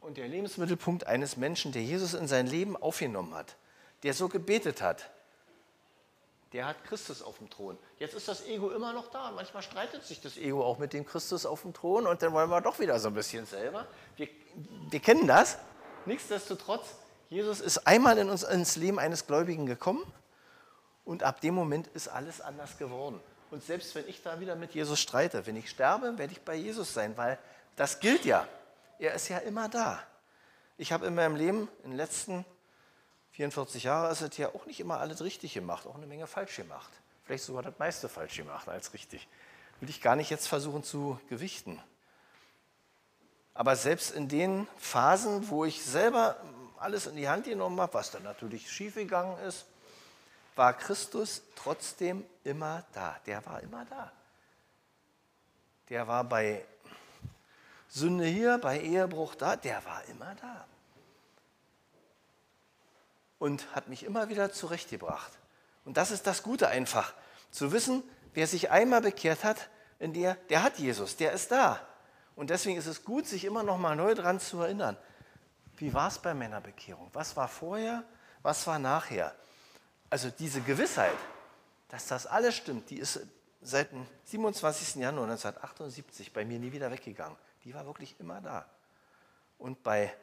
Und 0.00 0.16
der 0.16 0.28
Lebensmittelpunkt 0.28 1.06
eines 1.06 1.36
Menschen, 1.36 1.72
der 1.72 1.82
Jesus 1.82 2.14
in 2.14 2.26
sein 2.26 2.46
Leben 2.46 2.76
aufgenommen 2.76 3.34
hat, 3.34 3.56
der 4.02 4.14
so 4.14 4.28
gebetet 4.28 4.82
hat, 4.82 5.10
der 6.52 6.66
hat 6.66 6.84
Christus 6.84 7.22
auf 7.22 7.38
dem 7.38 7.48
Thron. 7.48 7.78
Jetzt 7.98 8.14
ist 8.14 8.28
das 8.28 8.44
Ego 8.46 8.70
immer 8.70 8.92
noch 8.92 9.10
da. 9.10 9.30
Manchmal 9.30 9.62
streitet 9.62 10.04
sich 10.04 10.20
das 10.20 10.36
Ego 10.36 10.64
auch 10.64 10.78
mit 10.78 10.92
dem 10.92 11.06
Christus 11.06 11.46
auf 11.46 11.62
dem 11.62 11.72
Thron 11.72 12.06
und 12.06 12.20
dann 12.22 12.32
wollen 12.32 12.50
wir 12.50 12.60
doch 12.60 12.78
wieder 12.78 12.98
so 12.98 13.08
ein 13.08 13.14
bisschen 13.14 13.46
selber. 13.46 13.86
Wir, 14.16 14.28
wir 14.90 15.00
kennen 15.00 15.26
das. 15.26 15.56
Nichtsdestotrotz, 16.04 16.86
Jesus 17.30 17.60
ist 17.60 17.86
einmal 17.86 18.18
in 18.18 18.28
uns, 18.28 18.42
ins 18.42 18.76
Leben 18.76 18.98
eines 18.98 19.26
Gläubigen 19.26 19.66
gekommen 19.66 20.04
und 21.04 21.22
ab 21.22 21.40
dem 21.40 21.54
Moment 21.54 21.86
ist 21.88 22.08
alles 22.08 22.40
anders 22.40 22.76
geworden. 22.76 23.20
Und 23.52 23.62
selbst 23.62 23.94
wenn 23.94 24.08
ich 24.08 24.22
da 24.22 24.40
wieder 24.40 24.56
mit 24.56 24.74
Jesus 24.74 24.98
streite, 24.98 25.46
wenn 25.46 25.56
ich 25.56 25.68
sterbe, 25.68 26.16
werde 26.16 26.32
ich 26.32 26.40
bei 26.40 26.54
Jesus 26.54 26.94
sein, 26.94 27.14
weil 27.18 27.38
das 27.76 28.00
gilt 28.00 28.24
ja. 28.24 28.48
Er 28.98 29.12
ist 29.12 29.28
ja 29.28 29.38
immer 29.38 29.68
da. 29.68 30.02
Ich 30.78 30.90
habe 30.90 31.06
in 31.06 31.14
meinem 31.14 31.36
Leben 31.36 31.68
in 31.84 31.90
den 31.90 31.98
letzten 31.98 32.46
44 33.32 33.84
Jahre 33.84 34.10
ist 34.10 34.22
es 34.22 34.38
ja 34.38 34.48
auch 34.54 34.64
nicht 34.64 34.80
immer 34.80 35.00
alles 35.00 35.22
richtig 35.22 35.52
gemacht, 35.52 35.86
auch 35.86 35.96
eine 35.96 36.06
Menge 36.06 36.26
falsch 36.26 36.56
gemacht. 36.56 36.90
Vielleicht 37.24 37.44
sogar 37.44 37.62
das 37.62 37.78
meiste 37.78 38.08
falsch 38.08 38.38
gemacht 38.38 38.68
als 38.70 38.94
richtig. 38.94 39.28
Will 39.80 39.90
ich 39.90 40.00
gar 40.00 40.16
nicht 40.16 40.30
jetzt 40.30 40.48
versuchen 40.48 40.82
zu 40.82 41.20
gewichten. 41.28 41.78
Aber 43.52 43.76
selbst 43.76 44.12
in 44.12 44.28
den 44.28 44.66
Phasen, 44.78 45.50
wo 45.50 45.66
ich 45.66 45.84
selber 45.84 46.38
alles 46.78 47.06
in 47.06 47.16
die 47.16 47.28
Hand 47.28 47.44
genommen 47.44 47.78
habe, 47.82 47.92
was 47.92 48.10
dann 48.10 48.22
natürlich 48.22 48.72
schiefgegangen 48.72 49.38
ist, 49.46 49.66
war 50.56 50.72
Christus 50.74 51.42
trotzdem 51.54 52.24
immer 52.44 52.84
da. 52.92 53.18
Der 53.26 53.44
war 53.46 53.60
immer 53.60 53.84
da. 53.84 54.12
Der 55.88 56.08
war 56.08 56.24
bei 56.24 56.64
Sünde 57.88 58.26
hier, 58.26 58.58
bei 58.58 58.80
Ehebruch 58.80 59.34
da, 59.34 59.56
der 59.56 59.84
war 59.84 60.02
immer 60.06 60.34
da 60.40 60.66
und 63.42 63.74
hat 63.74 63.88
mich 63.88 64.04
immer 64.04 64.28
wieder 64.28 64.52
zurechtgebracht. 64.52 65.32
Und 65.84 65.96
das 65.96 66.12
ist 66.12 66.28
das 66.28 66.44
Gute 66.44 66.68
einfach, 66.68 67.12
zu 67.50 67.72
wissen, 67.72 68.04
wer 68.34 68.46
sich 68.46 68.70
einmal 68.70 69.00
bekehrt 69.00 69.42
hat, 69.42 69.68
in 69.98 70.12
der, 70.12 70.36
der 70.48 70.62
hat 70.62 70.78
Jesus, 70.78 71.16
der 71.16 71.32
ist 71.32 71.50
da. 71.50 71.80
Und 72.36 72.50
deswegen 72.50 72.78
ist 72.78 72.86
es 72.86 73.04
gut, 73.04 73.26
sich 73.26 73.44
immer 73.44 73.64
noch 73.64 73.78
mal 73.78 73.96
neu 73.96 74.14
daran 74.14 74.38
zu 74.38 74.60
erinnern. 74.60 74.96
Wie 75.76 75.92
war 75.92 76.06
es 76.06 76.20
bei 76.20 76.34
meiner 76.34 76.60
Bekehrung? 76.60 77.10
Was 77.14 77.36
war 77.36 77.48
vorher? 77.48 78.04
Was 78.42 78.64
war 78.68 78.78
nachher? 78.78 79.34
Also 80.12 80.28
diese 80.28 80.60
Gewissheit, 80.60 81.16
dass 81.88 82.06
das 82.06 82.26
alles 82.26 82.54
stimmt, 82.54 82.90
die 82.90 82.98
ist 82.98 83.18
seit 83.62 83.92
dem 83.92 84.06
27. 84.24 84.96
Januar 84.96 85.24
1978 85.24 86.34
bei 86.34 86.44
mir 86.44 86.58
nie 86.58 86.70
wieder 86.70 86.90
weggegangen. 86.90 87.34
Die 87.64 87.72
war 87.72 87.86
wirklich 87.86 88.20
immer 88.20 88.42
da. 88.42 88.68
Und 89.56 89.82
bei 89.82 90.14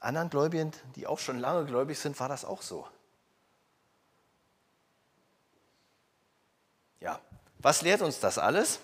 anderen 0.00 0.30
Gläubigen, 0.30 0.72
die 0.96 1.06
auch 1.06 1.20
schon 1.20 1.38
lange 1.38 1.64
gläubig 1.64 1.96
sind, 1.96 2.18
war 2.18 2.28
das 2.28 2.44
auch 2.44 2.60
so. 2.60 2.88
Ja, 6.98 7.20
was 7.58 7.82
lehrt 7.82 8.02
uns 8.02 8.18
das 8.18 8.36
alles? 8.36 8.80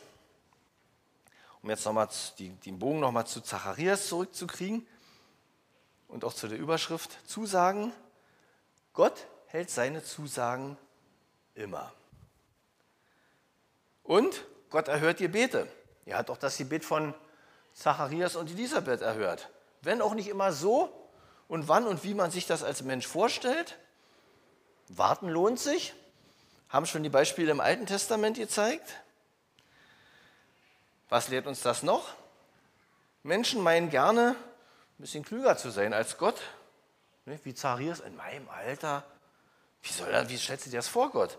Um 1.61 1.71
jetzt 1.71 1.85
nochmal 1.85 2.09
den 2.39 2.79
Bogen 2.79 3.01
nochmal 3.01 3.27
zu 3.27 3.41
Zacharias 3.41 4.07
zurückzukriegen 4.07 4.87
und 6.07 6.25
auch 6.25 6.35
zu 6.35 6.47
der 6.47 6.59
Überschrift 6.59 7.19
Zusagen. 7.29 7.93
Gott 8.93 9.27
hält 9.51 9.71
seine 9.71 10.03
Zusagen 10.03 10.77
immer. 11.55 11.93
Und 14.03 14.45
Gott 14.71 14.89
erhört 14.89 15.19
Gebete. 15.19 15.69
Er 16.07 16.19
hat 16.19 16.31
auch 16.31 16.37
das 16.37 16.57
Gebet 16.57 16.85
von 16.85 17.15
Zacharias 17.73 18.37
und 18.37 18.51
Elisabeth 18.51 19.03
erhört. 19.03 19.49
Wenn 19.83 20.03
auch 20.03 20.15
nicht 20.15 20.29
immer 20.29 20.53
so, 20.53 21.01
und 21.51 21.67
wann 21.67 21.89
und 21.89 22.05
wie 22.05 22.15
man 22.15 22.31
sich 22.31 22.47
das 22.47 22.63
als 22.63 22.83
Mensch 22.83 23.09
vorstellt. 23.09 23.77
Warten 24.87 25.29
lohnt 25.29 25.59
sich. 25.59 25.95
Haben 26.69 26.87
schon 26.87 27.03
die 27.03 27.09
Beispiele 27.09 27.51
im 27.51 27.59
Alten 27.59 27.87
Testament 27.87 28.37
gezeigt. 28.37 28.95
Was 31.09 31.27
lehrt 31.27 31.49
uns 31.49 31.61
das 31.61 31.83
noch? 31.83 32.15
Menschen 33.25 33.63
meinen 33.63 33.91
gerne, 33.91 34.37
ein 34.37 35.03
bisschen 35.03 35.25
klüger 35.25 35.57
zu 35.57 35.71
sein 35.71 35.93
als 35.93 36.19
Gott. 36.19 36.41
Ne, 37.25 37.41
wie 37.43 37.53
Zacharias 37.53 37.99
in 37.99 38.15
meinem 38.15 38.49
Alter. 38.49 39.05
Wie, 39.83 39.93
soll 39.93 40.09
er, 40.09 40.29
wie 40.29 40.37
stellst 40.37 40.67
du 40.67 40.71
dir 40.71 40.79
das 40.79 40.89
vor, 40.89 41.11
Gott? 41.11 41.39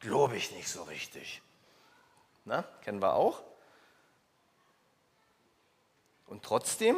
Glaube 0.00 0.36
ich 0.36 0.52
nicht 0.52 0.68
so 0.68 0.82
richtig. 0.84 1.42
Na, 2.44 2.62
kennen 2.82 3.00
wir 3.00 3.14
auch. 3.14 3.42
Und 6.26 6.44
trotzdem, 6.44 6.96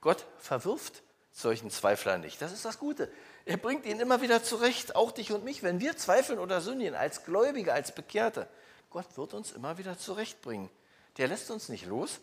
Gott 0.00 0.26
verwirft 0.38 1.02
solchen 1.32 1.70
Zweiflern 1.70 2.20
nicht. 2.20 2.42
Das 2.42 2.52
ist 2.52 2.64
das 2.64 2.78
Gute. 2.78 3.10
Er 3.44 3.56
bringt 3.56 3.86
ihn 3.86 4.00
immer 4.00 4.20
wieder 4.20 4.42
zurecht, 4.42 4.96
auch 4.96 5.12
dich 5.12 5.32
und 5.32 5.44
mich, 5.44 5.62
wenn 5.62 5.80
wir 5.80 5.96
zweifeln 5.96 6.38
oder 6.38 6.60
sündigen, 6.60 6.94
als 6.94 7.24
Gläubige, 7.24 7.72
als 7.72 7.94
Bekehrte. 7.94 8.48
Gott 8.90 9.16
wird 9.16 9.34
uns 9.34 9.52
immer 9.52 9.78
wieder 9.78 9.98
zurechtbringen. 9.98 10.68
Der 11.16 11.28
lässt 11.28 11.50
uns 11.50 11.68
nicht 11.68 11.86
los. 11.86 12.20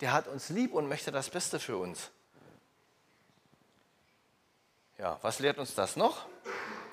Der 0.00 0.12
hat 0.12 0.28
uns 0.28 0.48
lieb 0.48 0.74
und 0.74 0.88
möchte 0.88 1.12
das 1.12 1.30
Beste 1.30 1.60
für 1.60 1.76
uns. 1.76 2.10
Ja, 4.96 5.18
was 5.22 5.38
lehrt 5.38 5.58
uns 5.58 5.74
das 5.74 5.96
noch? 5.96 6.26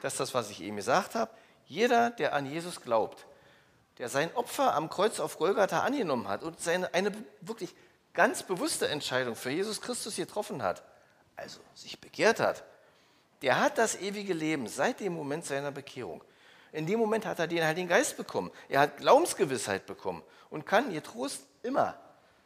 Das 0.05 0.13
ist 0.13 0.19
das, 0.19 0.33
was 0.35 0.51
ich 0.51 0.61
eben 0.61 0.75
gesagt 0.75 1.15
habe. 1.15 1.31
Jeder, 1.65 2.11
der 2.11 2.33
an 2.33 2.45
Jesus 2.45 2.79
glaubt, 2.79 3.25
der 3.97 4.07
sein 4.07 4.31
Opfer 4.35 4.75
am 4.75 4.87
Kreuz 4.87 5.19
auf 5.19 5.39
Golgatha 5.39 5.79
angenommen 5.79 6.27
hat 6.27 6.43
und 6.43 6.59
seine, 6.59 6.93
eine 6.93 7.11
wirklich 7.41 7.73
ganz 8.13 8.43
bewusste 8.43 8.87
Entscheidung 8.87 9.35
für 9.35 9.49
Jesus 9.49 9.81
Christus 9.81 10.17
getroffen 10.17 10.61
hat, 10.61 10.83
also 11.35 11.59
sich 11.73 11.99
bekehrt 11.99 12.39
hat, 12.39 12.63
der 13.41 13.59
hat 13.59 13.79
das 13.79 13.99
ewige 13.99 14.35
Leben 14.35 14.67
seit 14.67 14.99
dem 14.99 15.13
Moment 15.13 15.43
seiner 15.43 15.71
Bekehrung. 15.71 16.23
In 16.71 16.85
dem 16.85 16.99
Moment 16.99 17.25
hat 17.25 17.39
er 17.39 17.47
den 17.47 17.63
Heiligen 17.63 17.89
Geist 17.89 18.15
bekommen. 18.15 18.51
Er 18.69 18.81
hat 18.81 18.97
Glaubensgewissheit 18.97 19.87
bekommen 19.87 20.21
und 20.51 20.67
kann 20.67 20.93
Trost 21.01 21.47
immer 21.63 21.97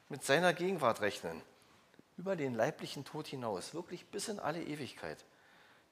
mit 0.08 0.24
seiner 0.24 0.54
Gegenwart 0.54 1.02
rechnen. 1.02 1.42
Über 2.18 2.38
den 2.38 2.56
leiblichen 2.56 3.04
Tod 3.04 3.28
hinaus, 3.28 3.74
wirklich 3.74 4.06
bis 4.06 4.30
in 4.30 4.40
alle 4.40 4.64
Ewigkeit. 4.64 5.26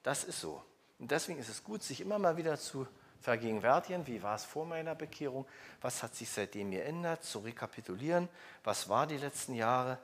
Das 0.02 0.24
ist 0.24 0.40
so. 0.40 0.62
Und 0.98 1.10
deswegen 1.10 1.38
ist 1.38 1.48
es 1.48 1.62
gut, 1.62 1.82
sich 1.82 2.00
immer 2.00 2.18
mal 2.18 2.36
wieder 2.36 2.58
zu 2.58 2.86
vergegenwärtigen, 3.20 4.06
wie 4.06 4.22
war 4.22 4.36
es 4.36 4.44
vor 4.44 4.64
meiner 4.64 4.94
Bekehrung, 4.94 5.46
was 5.80 6.02
hat 6.02 6.14
sich 6.14 6.30
seitdem 6.30 6.70
geändert, 6.70 7.24
zu 7.24 7.40
rekapitulieren, 7.40 8.28
was 8.64 8.88
war 8.88 9.06
die 9.06 9.16
letzten 9.16 9.54
Jahre 9.54 9.98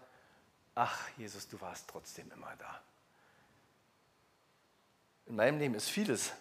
ach 0.74 1.08
Jesus, 1.16 1.48
du 1.48 1.60
warst 1.60 1.88
trotzdem 1.88 2.30
immer 2.32 2.52
da. 2.58 2.80
In 5.26 5.36
meinem 5.36 5.58
Leben 5.58 5.74
ist 5.74 5.88
vieles 5.88 6.32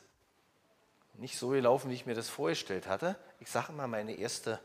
nicht 1.13 1.37
so 1.37 1.49
gelaufen, 1.49 1.89
wie 1.89 1.95
ich 1.95 2.05
mir 2.05 2.15
das 2.15 2.29
vorgestellt 2.29 2.87
hatte. 2.87 3.15
Ich 3.39 3.49
sage 3.49 3.71
immer 3.71 3.87
meine 3.87 4.15
erste, 4.15 4.59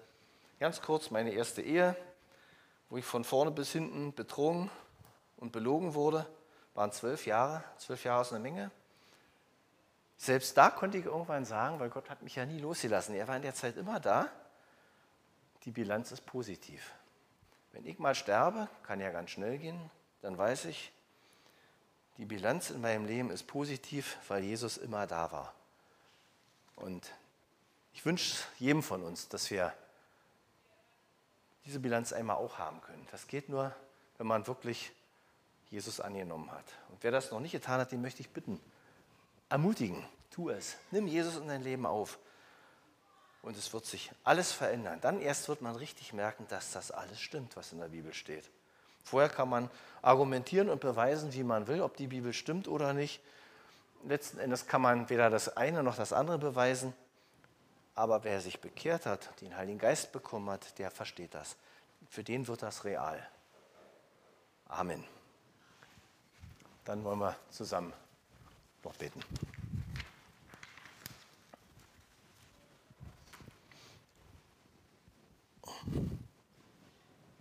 ganz 0.59 0.81
kurz, 0.81 1.11
meine 1.11 1.31
erste 1.31 1.63
Ehe, 1.63 1.95
wo 2.89 2.97
ich 2.97 3.05
von 3.05 3.23
vorne 3.23 3.51
bis 3.51 3.71
hinten 3.73 4.15
betrogen 4.15 4.71
und 5.37 5.53
belogen 5.53 5.95
wurde, 5.95 6.27
waren 6.75 6.91
zwölf 6.91 7.27
Jahre. 7.27 7.63
Zwölf 7.77 8.03
Jahre 8.05 8.23
ist 8.23 8.33
eine 8.33 8.41
Menge. 8.41 8.71
Selbst 10.19 10.57
da 10.57 10.69
konnte 10.71 10.99
ich 10.99 11.07
irgendwann 11.07 11.45
sagen, 11.45 11.79
weil 11.79 11.91
Gott 11.91 12.11
hat 12.11 12.23
mich 12.23 12.35
ja 12.35 12.45
nie 12.45 12.59
losgelassen. 12.59 13.15
Er 13.15 13.29
war 13.29 13.37
in 13.37 13.43
der 13.43 13.55
Zeit 13.55 13.77
immer 13.77 14.01
da. 14.01 14.29
Die 15.65 15.71
Bilanz 15.71 16.11
ist 16.11 16.27
positiv. 16.27 16.93
Wenn 17.73 17.87
ich 17.87 18.01
mal 18.01 18.17
sterbe, 18.17 18.69
kann 18.83 19.01
ja 19.01 19.11
ganz 19.11 19.31
schnell 19.31 19.59
gehen, 19.59 19.79
dann 20.21 20.37
weiß 20.37 20.65
ich, 20.65 20.93
die 22.17 22.25
Bilanz 22.25 22.71
in 22.71 22.81
meinem 22.81 23.07
Leben 23.07 23.31
ist 23.31 23.47
positiv, 23.47 24.19
weil 24.27 24.43
Jesus 24.43 24.77
immer 24.77 25.07
da 25.07 25.31
war. 25.31 25.55
Und 26.75 27.13
ich 27.93 28.05
wünsche 28.05 28.45
jedem 28.59 28.83
von 28.83 29.05
uns, 29.05 29.29
dass 29.29 29.51
wir 29.53 29.73
diese 31.65 31.79
Bilanz 31.79 32.13
einmal 32.13 32.37
auch 32.37 32.59
haben 32.59 32.81
können. 32.81 33.07
Das 33.13 33.29
geht 33.29 33.49
nur, 33.49 33.73
wenn 34.17 34.27
man 34.27 34.49
wirklich 34.49 34.91
Jesus 35.71 36.01
angenommen 36.01 36.51
hat. 36.51 36.65
Und 36.89 37.05
wer 37.05 37.13
das 37.13 37.31
noch 37.31 37.41
nicht 37.41 37.53
getan 37.53 37.81
hat, 37.81 37.93
den 37.93 38.03
möchte 38.03 38.21
ich 38.21 38.31
bitten, 38.31 38.61
ermutigen, 39.49 40.05
tu 40.31 40.51
es. 40.51 40.77
Nimm 40.91 41.07
Jesus 41.07 41.37
in 41.37 41.49
dein 41.49 41.63
Leben 41.63 41.87
auf. 41.87 42.19
und 43.41 43.57
es 43.57 43.73
wird 43.73 43.87
sich 43.87 44.11
alles 44.25 44.53
verändern. 44.53 45.01
Dann 45.01 45.21
erst 45.21 45.49
wird 45.49 45.63
man 45.63 45.77
richtig 45.77 46.13
merken, 46.13 46.47
dass 46.49 46.73
das 46.73 46.91
alles 46.91 47.21
stimmt, 47.21 47.57
was 47.57 47.73
in 47.73 47.79
der 47.79 47.89
Bibel 47.89 48.13
steht. 48.13 48.51
Vorher 49.05 49.31
kann 49.31 49.49
man 49.49 49.71
argumentieren 50.03 50.69
und 50.69 50.81
beweisen, 50.81 51.33
wie 51.33 51.45
man 51.45 51.67
will, 51.67 51.81
ob 51.81 51.97
die 51.97 52.09
Bibel 52.09 52.33
stimmt 52.33 52.69
oder 52.69 52.93
nicht. 52.93 53.23
Letzten 54.05 54.39
Endes 54.39 54.67
kann 54.67 54.83
man 54.83 55.09
weder 55.09 55.31
das 55.31 55.57
eine 55.57 55.83
noch 55.83 55.97
das 55.97 56.13
andere 56.13 56.39
beweisen. 56.39 56.93
Aber 57.95 58.23
wer 58.25 58.41
sich 58.41 58.61
bekehrt 58.61 59.07
hat, 59.07 59.41
den 59.41 59.57
Heiligen 59.57 59.79
Geist 59.79 60.13
bekommen 60.13 60.51
hat, 60.51 60.79
der 60.79 60.91
versteht 60.91 61.35
das. 61.35 61.57
Für 62.11 62.23
den 62.23 62.47
wird 62.49 62.63
das 62.63 62.85
real. 62.85 63.27
Amen. 64.67 65.05
Dann 66.85 67.03
wollen 67.05 67.21
wir 67.21 67.37
zusammen 67.51 67.95
noch 68.85 68.95
beten. 68.97 69.21
Oh. 75.67 76.18